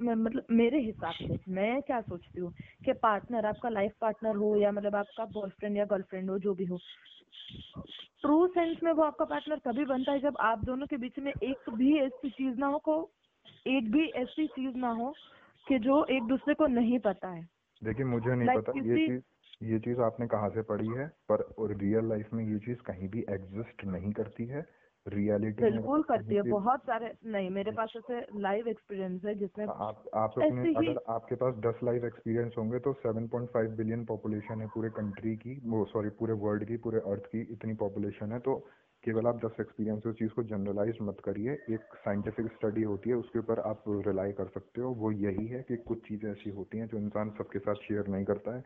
[0.03, 2.53] मतलब मेरे हिसाब से मैं क्या सोचती हूँ
[2.85, 6.65] कि पार्टनर आपका लाइफ पार्टनर हो या मतलब आपका बॉयफ्रेंड या गर्लफ्रेंड हो जो भी
[6.65, 6.79] हो।
[8.23, 11.33] ट्रू सेंस में वो आपका पार्टनर तभी बनता है जब आप दोनों के बीच में
[11.33, 12.97] एक भी ऐसी चीज़ ना हो को
[13.67, 15.13] एक भी ऐसी चीज़ ना हो
[15.67, 17.49] कि जो एक दूसरे को नहीं पता है।
[17.83, 21.45] देखिए मुझे नहीं Like पता ये चीज़ ये चीज़ आपने कहाँ से पढ़ी है पर
[21.77, 24.67] रियल लाइफ में ये चीज़ कहीं भी एग्जिस्ट नहीं करती है।
[25.07, 30.05] रियलिटी बिल्कुल करती है बहुत सारे नहीं मेरे पास ऐसे लाइव एक्सपीरियंस है जिसमें आप
[30.15, 34.61] आप ऐसे अपने ही- अगर आपके पास दस लाइव एक्सपीरियंस होंगे तो 7.5 बिलियन पॉपुलेशन
[34.61, 38.39] है पूरे कंट्री की वो सॉरी पूरे वर्ल्ड की पूरे अर्थ की इतनी पॉपुलेशन है
[38.39, 38.57] तो
[39.05, 43.17] केवल आप 10 एक्सपीरियंस उस चीज़ को जनरलाइज मत करिए। एक साइंटिफिक स्टडी होती है
[43.17, 46.79] उसके ऊपर आप रिलाई कर सकते हो। वो यही है कि कुछ चीज़ें ऐसी होती
[46.79, 48.63] हैं जो इंसान सबके साथ शेयर नहीं करता है।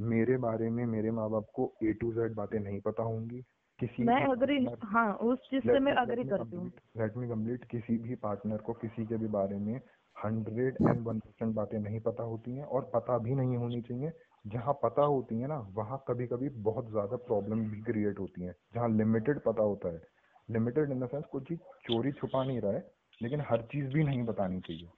[0.00, 3.40] मेरे बारे में मेरे माँ बाप को ए टू जेड बातें नहीं पता होंगी।
[3.78, 7.98] किसी मैं अग्री हाँ उस चीज़ से मैं अग्री करती हूँ। लेट मी कंप्लीट किसी
[7.98, 9.80] भी पार्टनर को किसी के भी बारे में
[10.16, 14.12] हंड्रेड एंड वन परसेंट बातें नहीं पता होती हैं और पता भी नहीं होनी चाहिए।
[14.44, 18.54] जहाँ पता होती है ना वहाँ कभी कभी बहुत ज़्यादा प्रॉब्लम भी क्रिएट होती हैं
[18.74, 20.02] जहाँ लिमिटेड पता होता है।
[20.48, 22.90] लिमिटेड इन द सेंस कोई चीज़ चोरी छुपा नहीं रहा है
[23.20, 24.88] लेकिन हर चीज़ भी नहीं बतानी चाहिए।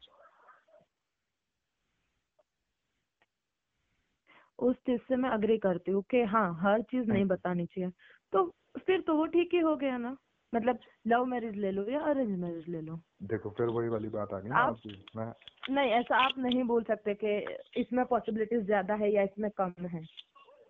[4.58, 7.90] उस चीज़ से मैं अग्री करती हूँ कि हाँ हर चीज़ नहीं बतानी चाहिए।
[8.32, 8.44] तो
[8.78, 10.16] फिर तो वो ठीक ही हो गया ना?
[10.52, 13.00] मतलब लव मैरिज ले लो या अरेंज मैरिज ले लो?
[13.24, 14.80] देखो फिर वही वाली बात आ गई ना आप-
[15.16, 15.32] मैं
[15.70, 20.00] नहीं, ऐसा आप नहीं बोल सकते कि इसमें पॉसिबिलिटीज ज़्यादा है या इसमें कम है।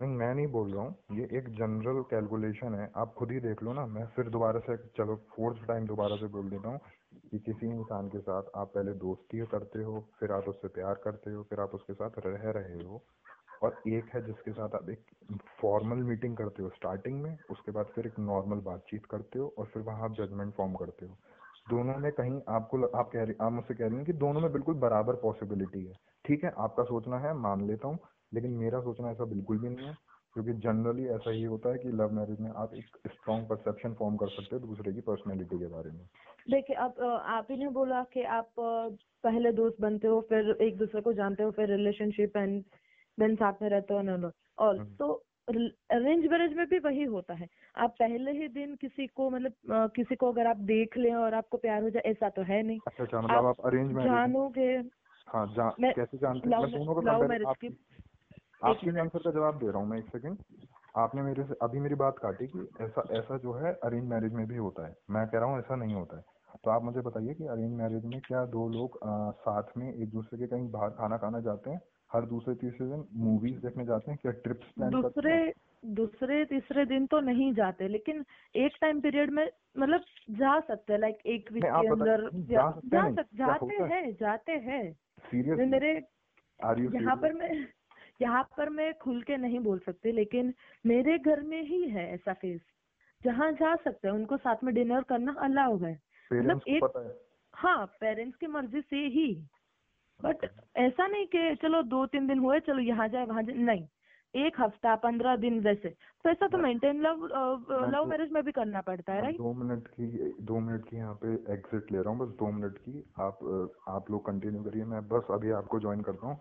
[0.03, 3.63] नहीं, मैं नहीं बोल रहा हूँ। ये एक जनरल कैलकुलेशन है। आप खुद ही देख
[3.63, 6.81] लो ना। मैं फिर दोबारा से, चलो फोर्थ टाइम दोबारा से बोल देता हूँ
[7.31, 11.31] कि किसी इंसान के साथ आप पहले दोस्ती करते हो, फिर आप उससे प्यार करते
[11.31, 13.03] हो, फिर आप उसके साथ रह रहे हो।
[13.63, 15.05] और एक है जिसके साथ आप एक
[15.61, 19.67] फॉर्मल मीटिंग करते हो स्टार्टिंग में, उसके बाद फिर एक नॉर्मल बातचीत करते हो और
[19.67, 21.17] फिर वहाँ आप जजमेंट फॉर्म करते हो।
[21.71, 24.53] दोनों में कहीं आपको आप कह रही आप मुझसे कह रही हैं कि दोनों में
[24.53, 25.93] बिल्कुल बराबर पॉसिबिलिटी है।
[26.25, 27.99] ठीक है आपका सोचना है मान लेता हूँ
[28.35, 29.97] लेकिन मेरा सोचना ऐसा बिल्कुल भी नहीं है
[30.35, 34.17] क्योंकि जनरली ऐसा ही होता है कि लव मैरिज में आप एक स्ट्रॉन्ग परसेप्शन फॉर्म
[34.17, 36.07] कर सकते हो दूसरे की पर्सनैलिटी के बारे में।
[36.51, 38.51] देखिए अब आप ही ने बोला कि आप
[39.25, 42.63] पहले दोस्त बनते हो फिर एक दूसरे को जानते हो फिर रिलेशनशिप एंड
[43.21, 47.49] देन साथ में रहते हो और हम्म। तो अरेंज मैरिज में भी वही होता है।
[47.77, 51.57] आप पहले ही दिन किसी को मतलब किसी को अगर आप देख लें और आपको
[51.59, 54.73] प्यार हो जाए ऐसा तो है नहीं। अच्छा अच्छा मतलब आप अरेंज मैरिज जानोगे
[55.29, 56.71] हाँ जा, कैसे जानते हैं?
[56.71, 57.77] दोनों को लव कंपेयर मैरिज आपकी की
[58.63, 60.39] आपके आंसर का जवाब दे रहा हूँ मैं एक सेकंड
[60.97, 64.47] आपने मेरे से अभी मेरी बात काटी कि ऐसा ऐसा जो है अरेंज मैरिज में
[64.47, 66.25] भी होता है। मैं कह रहा हूँ ऐसा नहीं होता है।
[66.65, 70.11] तो आप मुझे बताइए कि अरेंज मैरिज में क्या दो लोग अ, साथ में एक
[70.11, 71.81] दूसरे के कहीं बाहर खाना खाना जाते हैं?
[72.13, 75.53] हर दूसरे तीसरे दिन मूवीज़ देखने जाते हैं क्या ट्रिप्स प्लान दूसरे
[75.85, 78.25] दूसरे तीसरे दिन तो नहीं जाते लेकिन
[78.57, 80.01] एक टाइम पीरियड में मतलब
[80.31, 84.13] जा सकते हैं लाइक एक वीक के अंदर जा, सकते जा सक, जाते है?
[84.13, 84.93] जाते हैं। मैं
[85.31, 85.93] सीरियसली मेरे
[86.95, 87.67] यहाँ पर मैं
[88.23, 90.55] यहाँ पर मैं खुल के नहीं बोल सकती लेकिन
[90.87, 92.61] मेरे घर में ही है ऐसा फेस
[93.25, 95.99] जहाँ जा सकते हैं उनको साथ में डिनर करना अलाउ है।
[96.33, 97.13] मतलब एक-
[97.53, 97.87] हाँ?
[97.87, 99.49] पेरेंट्स की मर्ज़ी से ही।
[100.21, 100.45] बट
[100.77, 103.87] ऐसा नहीं कि चलो दो तीन दिन हुए चलो यहाँ जाए वहाँ जाए। नहीं
[104.35, 107.25] एक हफ़्ता पंद्रह दिन वैसे। तो ऐसा तो मेंटेन लव
[107.93, 111.15] लव मैरिज में भी करना पड़ता है राइट दो मिनट की दो मिनट की यहाँ
[111.25, 113.39] पे एग्जिट ले रहा हूँ बस दो मिनट की। आप
[113.89, 116.37] आप लोग कंटिन्यू करिए मैं बस अभी आपको ज्वाइन करता हूँ।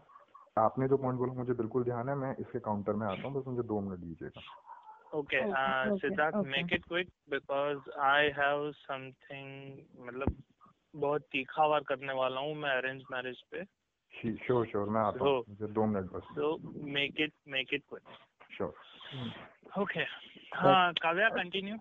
[0.59, 3.47] आपने जो पॉइंट बोला मुझे बिल्कुल ध्यान है मैं इसके काउंटर में आता हूँ बस
[3.47, 4.41] मुझे दो मिनट दीजिएगा।
[5.17, 5.21] Uh,
[5.99, 6.49] Siddharth, okay.
[6.49, 9.45] make it quick because I have something
[10.07, 10.33] मतलब
[10.95, 13.63] बहुत तीखा वार करने वाला हूँ मैं अरेंज मैरिज पे।
[14.13, 16.51] श्योर श्योर मैं आता हूँ। मुझे दो मिनट बस। so
[16.97, 18.13] make it make it quick.
[18.57, 18.73] Sure
[19.79, 20.05] okay.
[20.53, 21.77] हाँ काव्या कंटिन्यू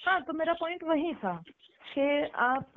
[0.00, 1.42] हाँ तो मेरा पॉइंट वही था
[1.94, 2.72] कि आप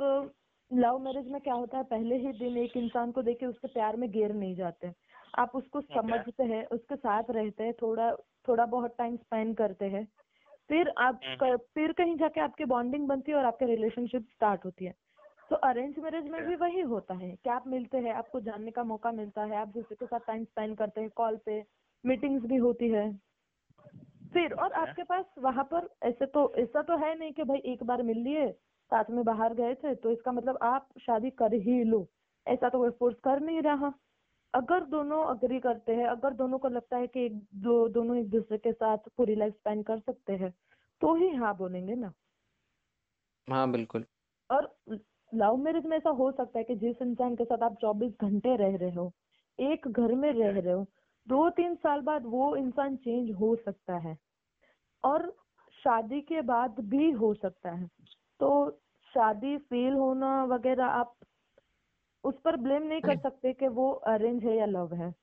[0.73, 3.95] लव मैरिज में क्या होता है पहले ही दिन एक इंसान को देखे उसके प्यार
[3.95, 4.91] में गिर नहीं जाते।
[5.39, 8.11] आप उसको समझते हैं उसके साथ रहते हैं थोड़ा
[8.47, 10.07] थोड़ा बहुत टाइम स्पेंड करते हैं।
[10.69, 14.85] फिर आप हम्म। फिर कहीं जाके आपकी बॉन्डिंग बनती है और आपके रिलेशनशिप स्टार्ट होती
[14.85, 14.93] है।
[15.51, 18.83] तो अरेंज मैरिज में भी वही होता है कि आप मिलते हैं आपको जानने का
[18.83, 21.59] मौका मिलता है आप दूसरे के साथ टाइम स्पेंड करते हैं कॉल पे
[22.03, 23.11] मीटिंग्स भी होती है।
[24.33, 27.83] फिर और आपके पास वहाँ पर ऐसे तो ऐसा तो है नहीं कि भाई एक
[27.83, 28.47] बार मिल लिए
[28.91, 32.05] साथ में बाहर गए थे तो इसका मतलब आप शादी कर ही लो।
[32.45, 33.93] ऐसा तो कोई फोर्स कर नहीं रहा।
[34.53, 38.29] अगर दोनों अग्री करते हैं अगर दोनों को लगता है कि एक दो दोनों एक
[38.29, 40.53] दूसरे के साथ पूरी लाइफ स्पेंड कर सकते हैं
[41.01, 42.13] तो ही हाँ बोलेंगे ना।
[43.47, 44.05] हाँ बिल्कुल।
[44.49, 44.75] और
[45.33, 48.55] लव मैरिज में ऐसा हो सकता है कि जिस इंसान के साथ आप 24 घंटे
[48.55, 49.11] रह रहे हो
[49.59, 50.83] एक घर में रह रहे हो
[51.27, 54.17] दो तीन साल बाद वो इंसान चेंज हो सकता है
[55.03, 55.29] और
[55.77, 57.87] शादी के बाद भी हो सकता है।
[58.39, 58.71] तो
[59.13, 61.15] शादी फेल होना वगैरह आप
[62.23, 65.13] उस पर ब्लेम नहीं कर सकते कि वो अरेंज है या लव है।